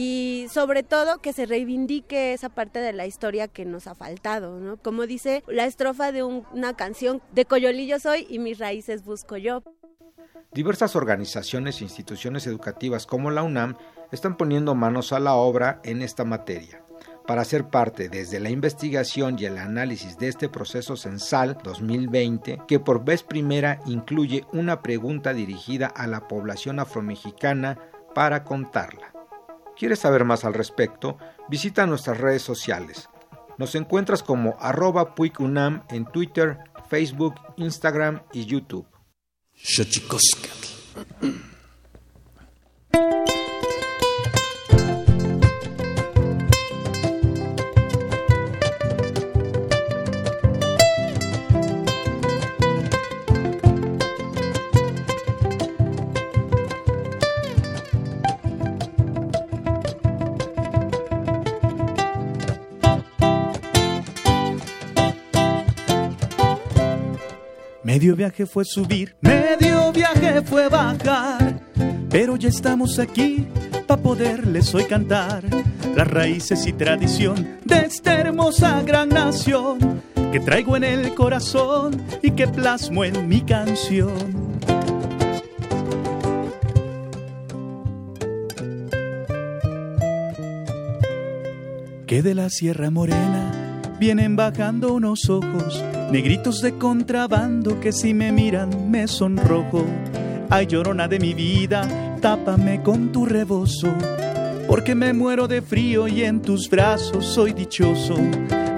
[0.00, 4.60] y sobre todo que se reivindique esa parte de la historia que nos ha faltado,
[4.60, 4.76] ¿no?
[4.76, 9.64] Como dice la estrofa de una canción de Coyolillo soy y mis raíces busco yo.
[10.52, 13.76] Diversas organizaciones e instituciones educativas como la UNAM
[14.12, 16.80] están poniendo manos a la obra en esta materia.
[17.26, 22.78] Para ser parte desde la investigación y el análisis de este proceso censal 2020, que
[22.78, 27.80] por vez primera incluye una pregunta dirigida a la población afromexicana
[28.14, 29.17] para contarla.
[29.78, 31.18] ¿Quieres saber más al respecto?
[31.48, 33.08] Visita nuestras redes sociales.
[33.58, 36.58] Nos encuentras como arroba puicunam en Twitter,
[36.88, 38.86] Facebook, Instagram y YouTube.
[67.98, 71.60] Medio viaje fue subir, medio viaje fue bajar,
[72.08, 73.44] pero ya estamos aquí
[73.88, 75.42] para poderles hoy cantar
[75.96, 82.30] las raíces y tradición de esta hermosa gran nación que traigo en el corazón y
[82.30, 84.60] que plasmo en mi canción.
[92.06, 98.32] Que de la Sierra Morena vienen bajando unos ojos negritos de contrabando que si me
[98.32, 99.84] miran me sonrojo.
[100.50, 103.92] Ay, llorona de mi vida, tápame con tu rebozo,
[104.66, 108.16] porque me muero de frío y en tus brazos soy dichoso.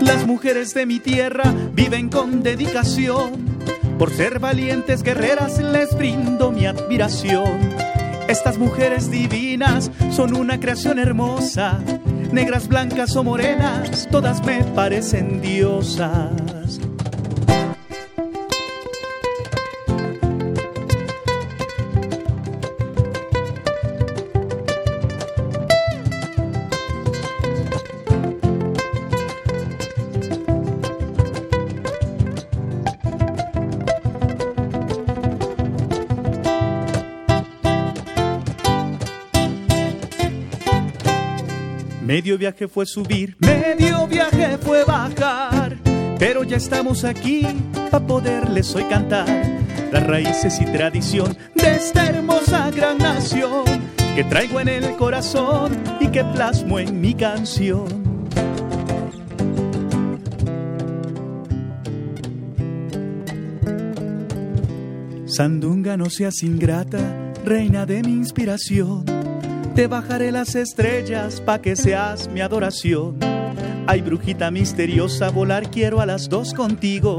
[0.00, 3.32] Las mujeres de mi tierra viven con dedicación,
[3.98, 7.58] por ser valientes guerreras les brindo mi admiración.
[8.26, 11.78] Estas mujeres divinas son una creación hermosa,
[12.32, 16.59] negras, blancas o morenas, todas me parecen diosas.
[42.30, 45.76] Medio viaje fue subir, medio viaje fue bajar,
[46.16, 47.44] pero ya estamos aquí
[47.90, 49.26] para poderles hoy cantar
[49.90, 53.64] las raíces y tradición de esta hermosa gran nación
[54.14, 57.88] que traigo en el corazón y que plasmo en mi canción.
[65.26, 69.29] Sandunga, no seas ingrata, reina de mi inspiración
[69.74, 73.16] te bajaré las estrellas pa' que seas mi adoración.
[73.86, 77.18] Ay, brujita misteriosa, volar quiero a las dos contigo.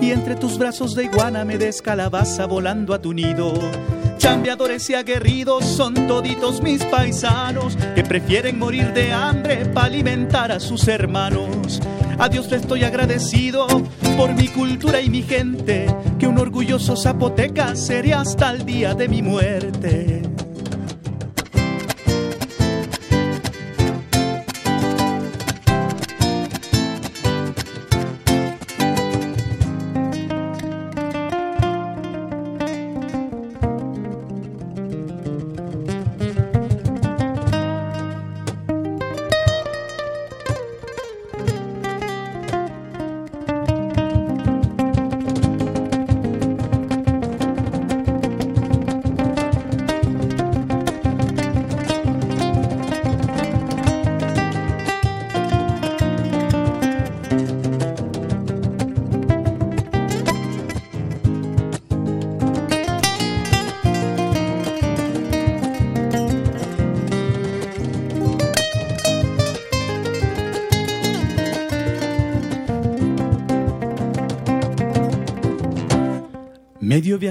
[0.00, 3.52] Y entre tus brazos de iguana me des calabaza volando a tu nido.
[4.18, 10.60] Chambeadores y aguerridos son toditos mis paisanos que prefieren morir de hambre para alimentar a
[10.60, 11.80] sus hermanos.
[12.18, 13.66] A Dios le estoy agradecido
[14.16, 15.86] por mi cultura y mi gente,
[16.18, 20.22] que un orgulloso zapoteca sería hasta el día de mi muerte.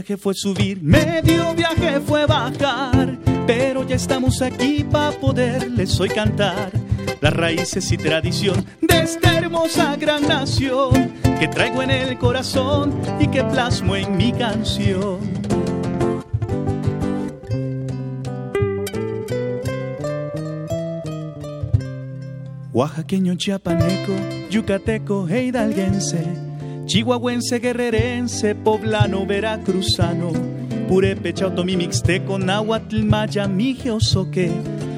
[0.07, 6.71] Viaje fue subir, medio viaje fue bajar, pero ya estamos aquí para poderles hoy cantar
[7.19, 13.27] las raíces y tradición de esta hermosa gran nación que traigo en el corazón y
[13.27, 15.19] que plasmo en mi canción.
[22.71, 24.13] Oaxaqueño, chiapaneco,
[24.49, 26.46] yucateco e hidalguense,
[26.87, 30.31] chihuahuense, guerrerense, poblano, veracruzano,
[30.87, 34.49] purepecha, otomí, mixteco, náhuatl, maya, mije, osoque.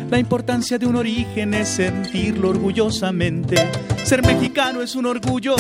[0.10, 3.56] La importancia de un origen es sentirlo orgullosamente.
[4.04, 5.56] Ser mexicano es un orgullo,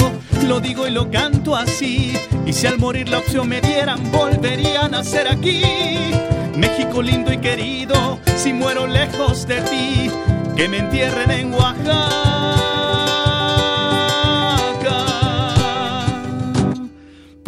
[0.47, 2.13] lo digo y lo canto así.
[2.45, 5.61] Y si al morir la opción me dieran, volvería a nacer aquí.
[6.55, 10.11] México lindo y querido, si muero lejos de ti,
[10.55, 12.48] que me entierren en Oaxaca.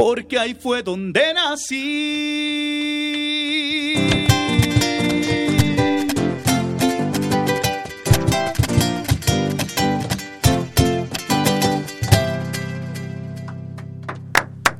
[0.03, 1.77] Porque ahí fue donde nací.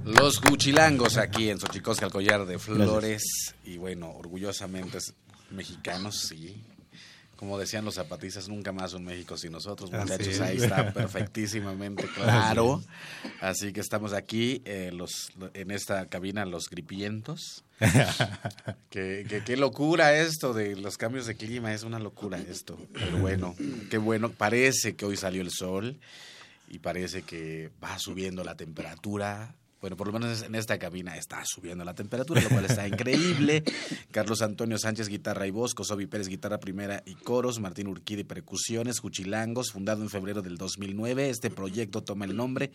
[0.06, 3.54] Los guchilangos aquí en Xochicosca, el collar de flores.
[3.64, 4.98] Y bueno, orgullosamente
[5.52, 6.64] mexicanos, sí.
[7.42, 10.40] Como decían los zapatistas, nunca más un México sin nosotros, muchachos.
[10.42, 12.84] Ahí está perfectísimamente claro.
[13.42, 17.64] Así que estamos aquí eh, los, en esta cabina, los gripientos.
[18.92, 22.78] qué, qué- qué locura esto de los cambios de clima, es una locura esto.
[22.94, 23.56] Pero bueno,
[23.90, 24.30] qué bueno.
[24.32, 26.00] Parece que hoy salió el sol
[26.70, 29.56] y parece que va subiendo la temperatura.
[29.82, 33.64] Bueno, por lo menos en esta cabina está subiendo la temperatura, lo cual está increíble.
[34.12, 39.00] Carlos Antonio Sánchez, guitarra y voz, Kosovi Pérez, guitarra primera y coros, Martín Urquidi, percusiones,
[39.00, 41.32] Juchilangos, fundado en febrero del 2009.
[41.32, 42.72] Este proyecto toma el nombre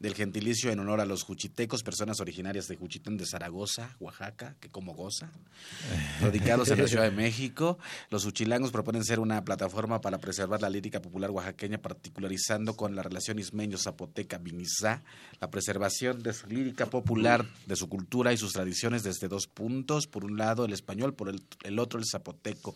[0.00, 4.68] del gentilicio en honor a los juchitecos, personas originarias de Juchitán de Zaragoza, Oaxaca, que
[4.68, 5.30] como goza,
[6.20, 7.78] radicados en la Ciudad de México.
[8.10, 13.04] Los Juchilangos proponen ser una plataforma para preservar la lírica popular oaxaqueña, particularizando con la
[13.04, 15.04] relación ismeño-zapoteca-vinizá,
[15.40, 20.06] la preservación de lírica popular, de su cultura y sus tradiciones desde dos puntos.
[20.06, 22.74] Por un lado el español, por el, el otro el zapoteco.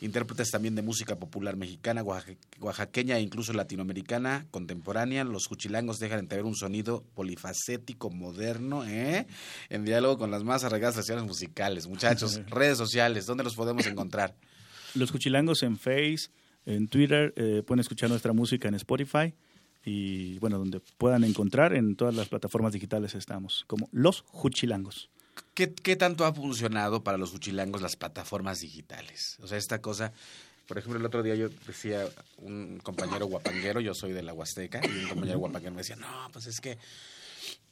[0.00, 5.24] Intérpretes también de música popular mexicana, oaxa- oaxaqueña e incluso latinoamericana contemporánea.
[5.24, 9.26] Los Juchilangos dejan entrever un sonido polifacético, moderno, ¿eh?
[9.68, 11.86] en diálogo con las más arraigadas tradiciones musicales.
[11.86, 14.34] Muchachos, redes sociales, ¿dónde los podemos encontrar?
[14.94, 16.30] Los Cuchilangos en Face,
[16.66, 19.34] en Twitter, eh, pueden escuchar nuestra música en Spotify
[19.84, 25.10] y bueno, donde puedan encontrar en todas las plataformas digitales estamos, como Los Juchilangos.
[25.54, 29.36] ¿Qué, qué tanto ha funcionado para los uchilangos las plataformas digitales?
[29.42, 30.12] O sea, esta cosa,
[30.66, 32.06] por ejemplo, el otro día yo decía,
[32.38, 36.28] un compañero guapanguero, yo soy de la Huasteca, y un compañero guapanguero me decía, no,
[36.32, 36.78] pues es que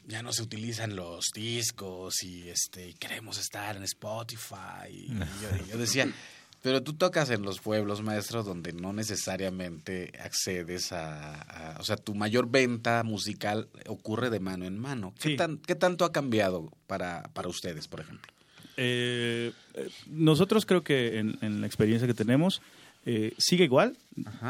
[0.06, 4.88] ya no se utilizan los discos y este y queremos estar en Spotify.
[4.90, 6.10] Y yo, y yo decía,
[6.62, 11.40] pero tú tocas en los pueblos, maestro, donde no necesariamente accedes a,
[11.74, 15.14] a- o sea, tu mayor venta musical ocurre de mano en mano.
[15.20, 15.36] ¿Qué, Sí.
[15.36, 18.32] tan- qué tanto ha cambiado para, para ustedes, por ejemplo?
[18.76, 22.62] Eh, eh, nosotros creo que en, en la experiencia que tenemos
[23.06, 23.96] eh, sigue igual.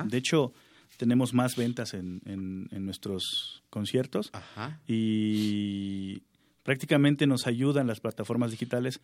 [0.05, 0.53] De hecho,
[0.97, 4.81] tenemos más ventas en, en- en nuestros conciertos Ajá.
[4.87, 6.23] y
[6.63, 9.01] prácticamente nos ayudan las plataformas digitales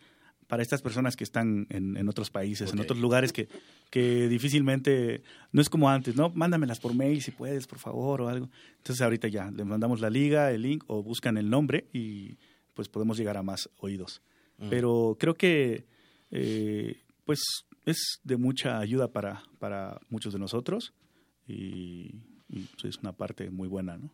[0.47, 3.47] para estas personas que están en, en otros países, en otros lugares que,
[3.89, 6.29] que difícilmente, no es como antes, ¿no?
[6.29, 8.49] Mándamelas por mail si puedes, por favor, o algo.
[8.77, 12.37] Entonces ahorita ya, le mandamos la liga, el link, o buscan el nombre y
[12.73, 14.21] pues podemos llegar a más oídos.
[14.57, 14.69] Mm.
[14.69, 15.85] Pero creo que
[16.31, 17.39] eh, pues
[17.85, 20.93] es de mucha ayuda para, para muchos de nosotros
[21.47, 24.11] y, y, pues, es una parte muy buena, ¿no?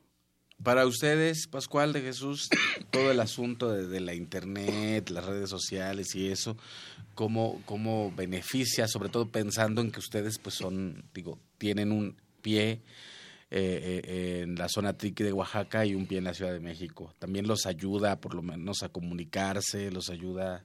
[0.63, 2.49] Para ustedes, Pascual de Jesús,
[2.91, 6.55] todo el asunto de, la internet, las redes sociales y eso,
[7.15, 12.81] ¿cómo, cómo beneficia, sobre todo pensando en que ustedes pues son, digo, tienen un pie
[13.49, 16.59] eh, eh, en la zona triqui de Oaxaca y un pie en la Ciudad de
[16.59, 17.13] México?
[17.17, 20.63] ¿También los ayuda por lo menos a comunicarse, los ayuda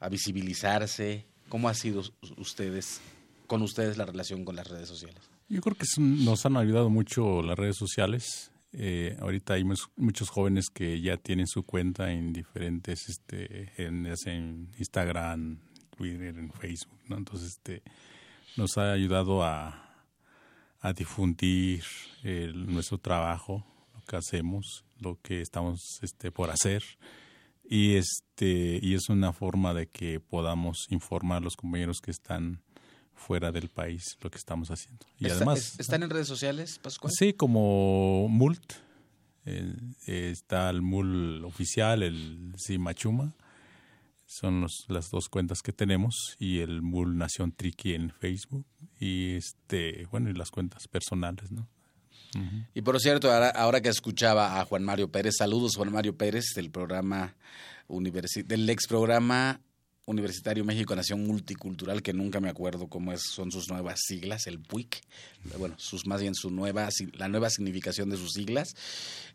[0.00, 1.26] a visibilizarse?
[1.50, 3.00] ¿Cómo ha sido us- ustedes,
[3.46, 5.20] con ustedes la relación con las redes sociales?
[5.50, 8.50] Yo creo que nos han ayudado mucho las redes sociales.
[8.72, 9.64] Eh, ahorita hay
[9.96, 14.06] muchos jóvenes que ya tienen su cuenta en diferentes, este, en,
[14.78, 15.58] Instagram,
[15.96, 16.98] Twitter, en Facebook.
[17.10, 17.82] Entonces, este,
[18.56, 19.84] nos ha ayudado a,
[20.96, 21.82] difundir
[22.54, 26.82] nuestro trabajo, lo que hacemos, lo que estamos, este, por hacer
[27.68, 32.62] y este y es una forma de que podamos informar a los compañeros que están
[33.18, 36.78] fuera del país lo que estamos haciendo y ¿Está- además es- ¿Están en redes sociales,
[36.82, 37.12] Pascual?
[37.14, 38.72] sí como Mult
[39.44, 39.74] eh,
[40.06, 43.34] está el Mul oficial el Simachuma
[44.26, 48.66] Son los, las dos cuentas que tenemos y el Mul Nación Triqui en Facebook
[49.00, 51.66] y este bueno y las cuentas personales, ¿no?
[52.74, 56.44] Y por cierto, ahora, ahora, que escuchaba a Juan Mario Pérez, saludos Juan Mario Pérez
[56.54, 57.36] del programa
[57.88, 59.62] del ex programa
[60.08, 64.58] Universitario México Nación Multicultural, que nunca me acuerdo cómo es, son sus nuevas siglas, el
[64.58, 65.02] PUIC,
[65.58, 68.74] bueno, sus más bien su nueva, la nueva significación de sus siglas.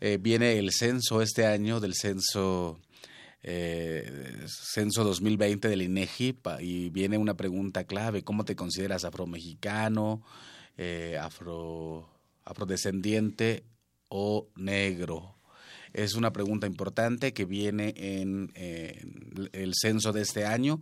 [0.02, 2.80] Eh, viene el censo este año del censo
[3.44, 10.24] eh, censo 2020 del INEGI y viene una pregunta clave, ¿cómo te consideras afromexicano,
[10.76, 12.10] eh, afro,
[12.46, 13.64] afrodescendiente
[14.10, 15.36] o negro?
[15.94, 20.82] Es una pregunta importante que viene en, el censo de este año.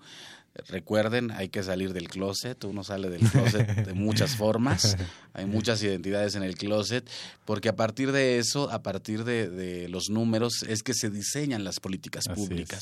[0.68, 2.64] Recuerden, hay que salir del closet.
[2.66, 4.97] Uno sale del closet de muchas formas.
[5.34, 7.09] Hay muchas identidades en el closet,
[7.45, 11.79] porque a partir de eso, a partir de, los números, es que se diseñan las
[11.79, 12.82] políticas públicas.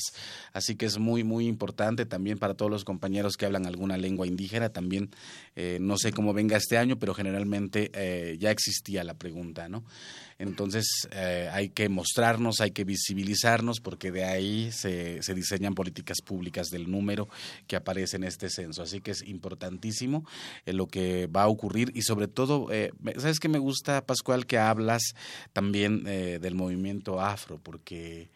[0.52, 4.26] Así, que es muy, muy importante también para todos los compañeros que hablan alguna lengua
[4.26, 4.70] indígena.
[4.70, 5.10] También,
[5.56, 9.84] eh, no sé cómo venga este año, pero generalmente eh, ya existía la pregunta, ¿no?
[10.40, 16.22] Entonces eh, hay que mostrarnos, hay que visibilizarnos, porque de ahí se, se, diseñan políticas
[16.24, 17.28] públicas del número
[17.66, 18.82] que aparece en este censo.
[18.82, 20.24] Así que es importantísimo
[20.64, 22.39] eh, lo que va a ocurrir y sobre todo,
[22.70, 25.02] eh, ¿sabes qué me gusta, Pascual, que hablas
[25.52, 27.58] también del movimiento afro?
[27.62, 28.28] Porque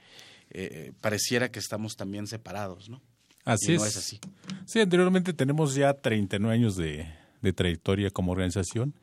[1.00, 3.00] pareciera que estamos también separados, ¿no?
[3.44, 3.80] Así es.
[3.80, 4.20] No es así.
[4.64, 7.06] Sí, anteriormente tenemos ya 39 años de,
[7.42, 8.94] de trayectoria como organización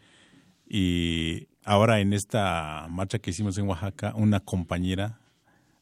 [0.68, 5.20] y ahora en esta marcha que hicimos en Oaxaca, una compañera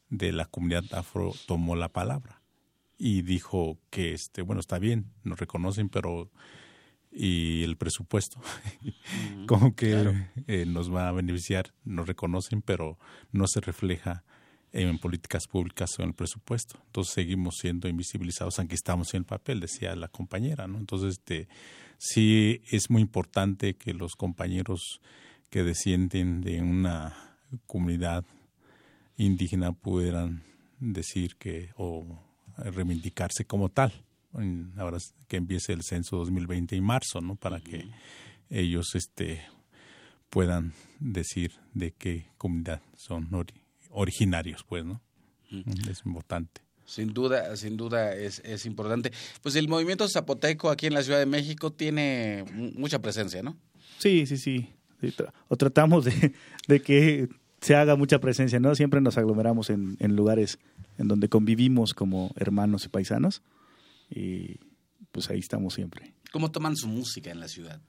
[0.09, 2.41] de la comunidad afro tomó la palabra
[2.97, 6.30] y dijo que este bueno está bien nos reconocen pero
[7.12, 8.39] y el presupuesto.
[9.47, 10.14] Como que
[10.47, 12.97] eh, nos va a beneficiar nos reconocen pero
[13.32, 14.24] no se refleja
[14.72, 16.80] en políticas públicas o en el presupuesto.
[16.86, 21.47] Entonces seguimos siendo invisibilizados aunque estamos en el papel decía la compañera no entonces este
[21.97, 25.01] sí es muy importante que los compañeros
[25.49, 27.16] que descienden de una
[27.66, 28.24] comunidad
[29.18, 30.43] indígena puedan
[30.80, 32.05] decir que o
[32.57, 33.93] reivindicarse como tal.
[34.77, 37.36] Ahora que empiece el censo 2020 en marzo, ¿no?
[37.36, 37.89] Para que
[38.49, 39.41] ellos este
[40.30, 43.27] puedan decir de qué comunidad son
[43.89, 45.01] originarios, pues, ¿no?
[45.89, 46.61] Es importante.
[46.86, 49.11] Sin duda, sin duda es, es importante.
[49.41, 53.57] Pues el movimiento zapoteco aquí en la Ciudad de México tiene mucha presencia, ¿no?
[53.97, 54.69] Sí, sí, sí.
[55.47, 56.34] o tratamos de,
[56.67, 57.30] de, que
[57.61, 58.73] se haga mucha presencia, ¿no?
[58.75, 60.59] Siempre nos aglomeramos en, en lugares
[60.97, 63.41] en donde convivimos como hermanos y paisanos
[64.10, 64.57] y
[65.12, 66.14] pues ahí estamos siempre.
[66.32, 67.82] ¿Cómo toman su música en la ciudad?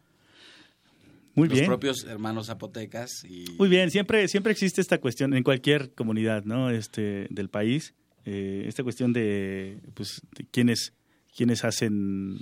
[1.35, 1.67] Muy Los bien.
[1.67, 3.45] propios hermanos zapotecas y...
[3.59, 6.71] Muy bien, siempre, siempre existe esta cuestión en cualquier comunidad, ¿no?
[6.71, 7.95] Este, del país
[8.25, 10.93] eh, esta cuestión de, pues, de quienes,
[11.35, 12.39] quienes hacen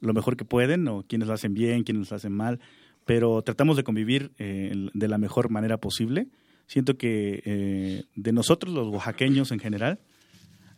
[0.00, 2.60] lo mejor que pueden o quienes lo hacen bien, quienes lo hacen mal,
[3.04, 6.28] pero tratamos de convivir eh, de la mejor manera posible.
[6.66, 10.00] Siento que eh, de nosotros, los oaxaqueños en general,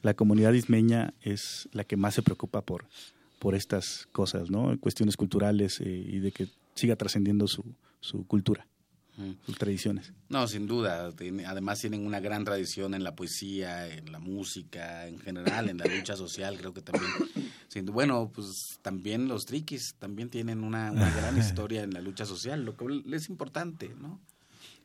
[0.04, 2.86] la comunidad ismeña es la que más se preocupa por,
[3.40, 4.78] por estas cosas, ¿no?
[4.78, 7.64] Cuestiones culturales y de que siga trascendiendo su,
[8.00, 8.66] su cultura
[9.46, 10.12] sus tradiciones.
[10.28, 11.12] No, sin duda.
[11.46, 15.84] Además tienen una gran tradición en la poesía, en la música, en general, en la
[15.84, 17.12] lucha social, creo que también.
[17.86, 22.64] Bueno, pues también los triquis también tienen una, una gran historia en la lucha social,
[22.64, 24.20] lo que es importante, ¿no?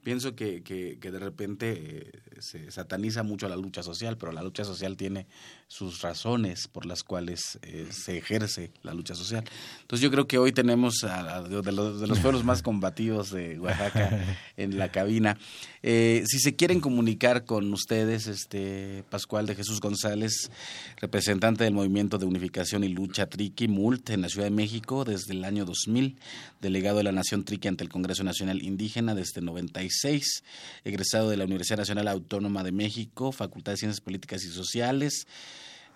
[0.03, 4.63] Pienso que, que, de repente eh, se sataniza mucho la lucha social, pero la lucha
[4.63, 5.27] social tiene
[5.69, 9.43] sus razones por las cuales eh, se ejerce la lucha social.
[9.81, 13.59] Entonces yo creo que hoy tenemos a, de, los, de, los, pueblos más combativos de
[13.59, 15.37] Oaxaca en la cabina.
[15.83, 20.51] Eh, si se quieren comunicar con ustedes, este Pascual de Jesús González,
[20.97, 25.33] representante del Movimiento de Unificación y Lucha Triqui, MULT, en la Ciudad de México desde
[25.33, 26.17] el año 2000,
[26.59, 30.43] delegado de la Nación Triqui ante el Congreso Nacional Indígena desde 96
[30.83, 35.27] egresado de la Universidad Nacional Autónoma de México, Facultad de Ciencias Políticas y Sociales.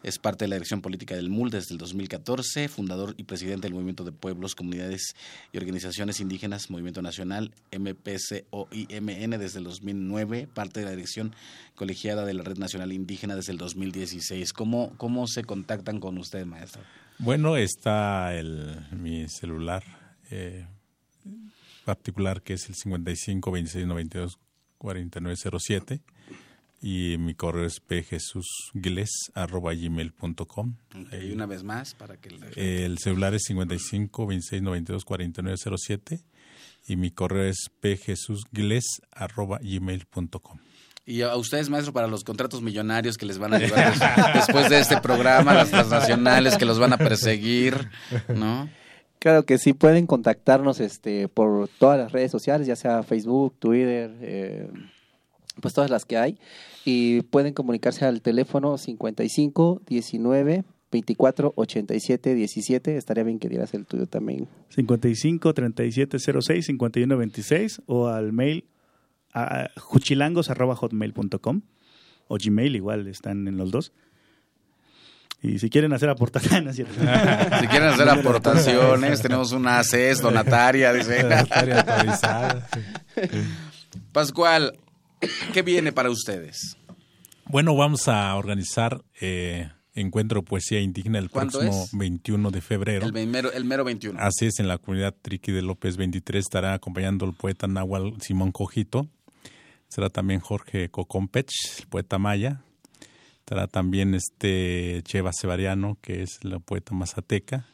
[0.03, 3.73] Es parte de la dirección política del MUL desde el 2014, fundador y presidente del
[3.73, 5.15] Movimiento de Pueblos, Comunidades
[5.51, 11.33] y Organizaciones Indígenas, Movimiento Nacional, MPCOIMN desde el 2009, parte de la dirección
[11.75, 14.51] colegiada de la Red Nacional Indígena desde el 2016.
[14.51, 16.81] ¿Cómo, cómo se contactan con usted, maestro?
[17.17, 19.83] Bueno, está el, mi celular.
[20.29, 20.65] Eh,
[21.85, 24.39] particular que es el 55 26 92
[24.77, 26.01] 49 07
[26.85, 30.75] y mi correo es pjesusgles.com.
[31.21, 32.29] Y una vez más para que...
[32.55, 36.19] El celular es 55 26 92 49 07
[36.87, 40.59] y mi correo es pjesusgles.gmail.com.
[41.05, 43.99] Y a ustedes, maestro, para los contratos millonarios que les van a llevar des-
[44.35, 47.89] después de este programa, las transnacionales que los van a perseguir,
[48.33, 48.69] ¿no?
[49.19, 54.15] Claro que sí, pueden contactarnos este, por todas las redes sociales, ya sea Facebook, Twitter,
[54.21, 54.69] eh,
[55.61, 56.37] pues todas las que hay.
[56.85, 62.97] Y pueden comunicarse al teléfono 55 19 24 87 17.
[62.97, 64.47] Estaría bien que dieras el tuyo también.
[64.69, 68.65] 55 37 06 51 26 o al mail
[69.33, 71.61] a juchilangos.hotmail.com
[72.27, 73.91] o Gmail, igual están en los dos.
[75.41, 76.93] Y si quieren hacer aportaciones, ¿cierto?
[77.59, 81.23] Si quieren hacer aportaciones, tenemos una ACES donataria, dice.
[81.23, 82.67] Donataria autorizada,
[84.13, 84.79] Pascual,
[85.53, 86.77] ¿qué viene para ustedes?
[87.45, 91.97] Bueno, vamos a organizar eh, Encuentro Poesía Indígena el ¿Cuándo próximo es?
[91.97, 93.05] 21 de febrero.
[93.05, 94.19] El mero, el mero 21.
[94.19, 98.51] Así es, en la comunidad Triqui de López 23 estará acompañando el poeta Nahual Simón
[98.51, 99.07] Cojito.
[99.87, 102.63] Será también Jorge Cocompech, el poeta maya.
[103.39, 107.67] Estará también este Cheva Sevariano, que es la poeta mazateca.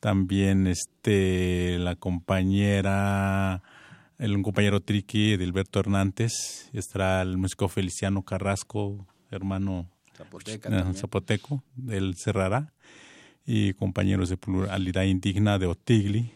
[0.00, 3.62] También este la compañera,
[4.18, 6.32] el un compañero Triqui, Edilberto Hernández.
[6.72, 12.72] Estará el músico Feliciano Carrasco, hermano Zapoteca eh, zapoteco, él cerrará,
[13.44, 16.30] y compañeros de pluralidad indígena de Otigli,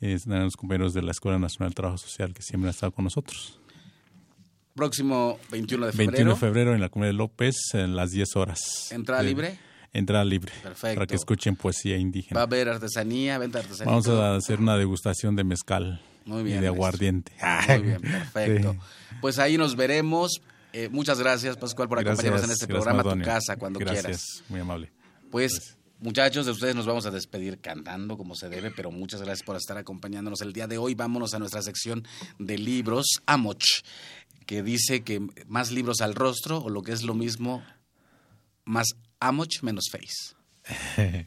[0.00, 3.04] estarán los compañeros de la Escuela Nacional de Trabajo Social que siempre han estado con
[3.04, 3.60] nosotros.
[4.74, 6.12] Próximo 21 de febrero.
[6.12, 8.90] 21 de febrero en la comunidad de López, en las 10 horas.
[8.92, 9.58] ¿Entrada De- libre?
[9.92, 10.52] Entrada libre.
[10.62, 10.94] Perfecto.
[10.94, 12.40] Para que escuchen poesía Va a indígena.
[12.42, 13.90] haber artesanía, venta de artesanía.
[13.90, 17.32] Vamos a hacer una degustación de mezcal Muy bien, y de aguardiente.
[17.68, 18.76] Muy bien, perfecto.
[19.08, 19.16] Sí.
[19.22, 20.42] Pues ahí nos veremos.
[20.74, 23.00] Eh, muchas gracias, Pascual, por acompañarnos en este programa.
[23.00, 24.44] A tu casa, cuando Gracias, quieras.
[24.50, 24.92] muy amable.
[25.30, 29.44] Pues, muchachos, de ustedes nos vamos a despedir cantando como se debe, pero muchas gracias
[29.44, 30.94] por estar acompañándonos el día de hoy.
[30.94, 32.06] Vámonos a nuestra sección
[32.38, 33.64] de libros, Amoch,
[34.44, 37.64] que dice que más libros al rostro, o lo que es lo mismo,
[38.66, 40.36] más Amoch menos Face.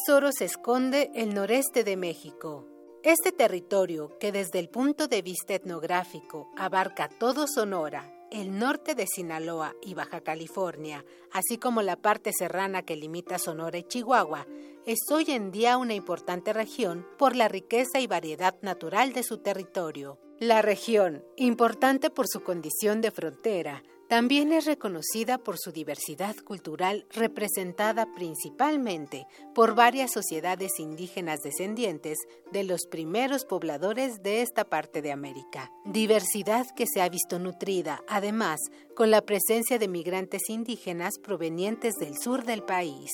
[0.00, 2.66] Tesoro se esconde el noreste de México?
[3.02, 9.06] Este territorio, que desde el punto de vista etnográfico abarca todo Sonora, el norte de
[9.06, 14.46] Sinaloa y Baja California, así como la parte serrana que limita Sonora y Chihuahua,
[14.86, 19.38] es hoy en día una importante región por la riqueza y variedad natural de su
[19.38, 20.18] territorio.
[20.38, 27.06] La región, importante por su condición de frontera, también es reconocida por su diversidad cultural
[27.10, 32.18] representada principalmente por varias sociedades indígenas descendientes
[32.50, 35.70] de los primeros pobladores de esta parte de América.
[35.84, 38.58] Diversidad que se ha visto nutrida, además,
[38.96, 43.12] con la presencia de migrantes indígenas provenientes del sur del país.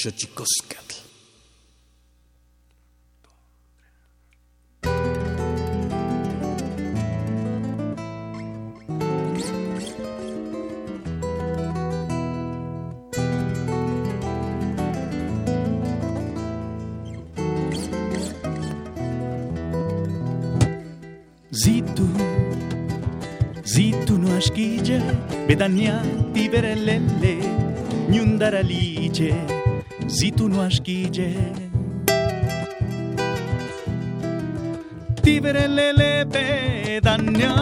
[0.00, 0.94] što će koskati.
[21.50, 22.08] Zitu,
[23.64, 25.00] zitu no aşkice,
[25.48, 26.02] bedanya
[26.34, 27.36] biberelelle,
[28.08, 29.59] nyundara lice,
[30.10, 31.70] nyundaraliche, zitu no ashkille.
[35.22, 37.54] vivere le leve danya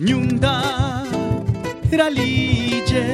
[0.00, 0.62] Nyunda
[1.92, 3.06] ralige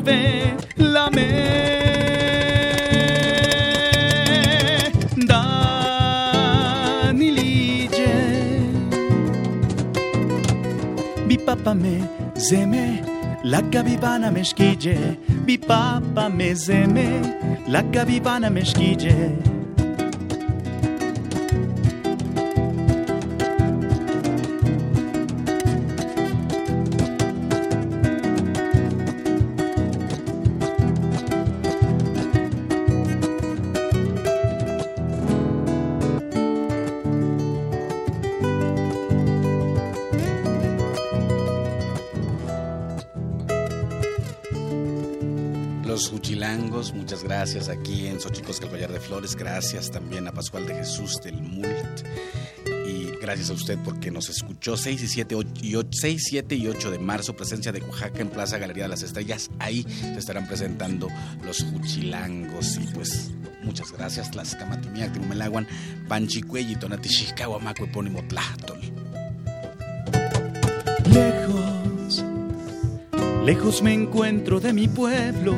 [0.00, 1.30] bijuve la me.
[6.90, 8.14] Danilije
[11.26, 12.00] Mi papa me
[12.36, 13.02] zeme
[13.44, 14.96] La capivana me schige.
[15.46, 17.20] Mi papa me zeme
[17.68, 18.64] La capivana me
[49.30, 49.36] Flores.
[49.36, 52.04] Gracias también a Pascual de Jesús del MULT.
[52.86, 56.66] Y gracias a usted porque nos escuchó 6 y 7, y 8, 6, 7 y
[56.68, 59.50] 8 de marzo, presencia de Oaxaca en Plaza Galería de las Estrellas.
[59.58, 61.08] Ahí se estarán presentando
[61.44, 62.76] los Huchilangos.
[62.76, 63.30] Y pues
[63.62, 64.34] muchas gracias.
[64.34, 65.66] Las Camatimiac, Timumelaguan,
[66.08, 68.99] Panchicuelli, Tonatishikawa, Macue, Pónimo, Tlahtol.
[73.50, 75.56] Lejos me encuentro de mi pueblo.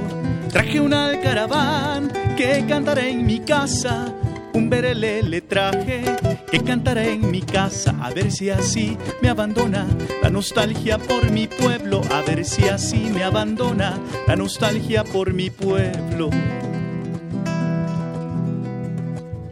[0.48, 4.14] Traje un alcaraván que cantaré en mi casa.
[4.54, 6.02] Un berele le traje
[6.50, 7.94] que cantaré en mi casa.
[8.00, 9.86] A ver si así me abandona
[10.22, 12.00] la nostalgia por mi pueblo.
[12.10, 16.30] A ver si así me abandona la nostalgia por mi pueblo.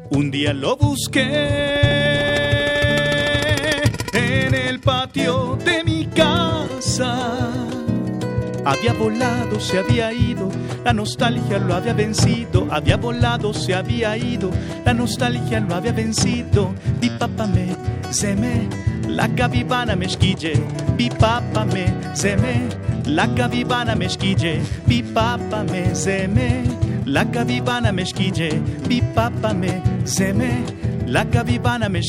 [0.09, 1.81] Un día lo busqué
[4.15, 7.80] en el patio de mi casa.
[8.65, 10.51] Había volado, se había ido,
[10.85, 12.69] la nostalgia lo había vencido.
[12.71, 14.51] Había volado, se había ido,
[14.85, 16.75] la nostalgia lo había vencido.
[17.01, 17.75] Mi papá me
[18.13, 18.69] zeme,
[19.09, 20.53] la capivana me esquille.
[20.99, 22.69] Mi papá me zeme,
[23.07, 24.61] la capivana me esquille.
[24.87, 26.65] Mi papá me zeme,
[27.07, 28.61] la capivana me esquille.
[28.89, 30.65] Mi papá me zeme,
[31.07, 32.01] la capivana me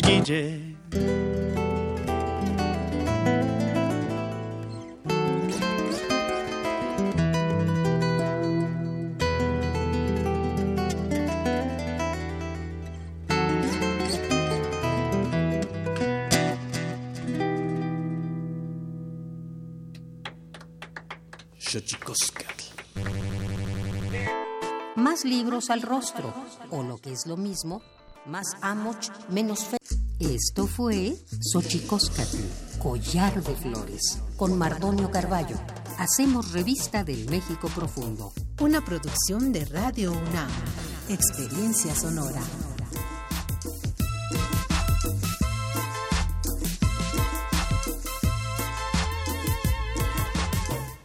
[24.95, 26.34] Más libros al rostro,
[26.70, 27.82] o lo que es lo mismo,
[28.26, 29.78] más amoch, menos fe.
[30.20, 31.16] Esto fue
[31.53, 32.38] Xochicóscatl,
[32.80, 35.55] Collar de Flores, con Mardonio Carballo.
[35.97, 38.34] Hacemos revista del México Profundo.
[38.59, 40.49] Una producción de Radio UNAM.
[41.09, 42.41] Experiencia sonora.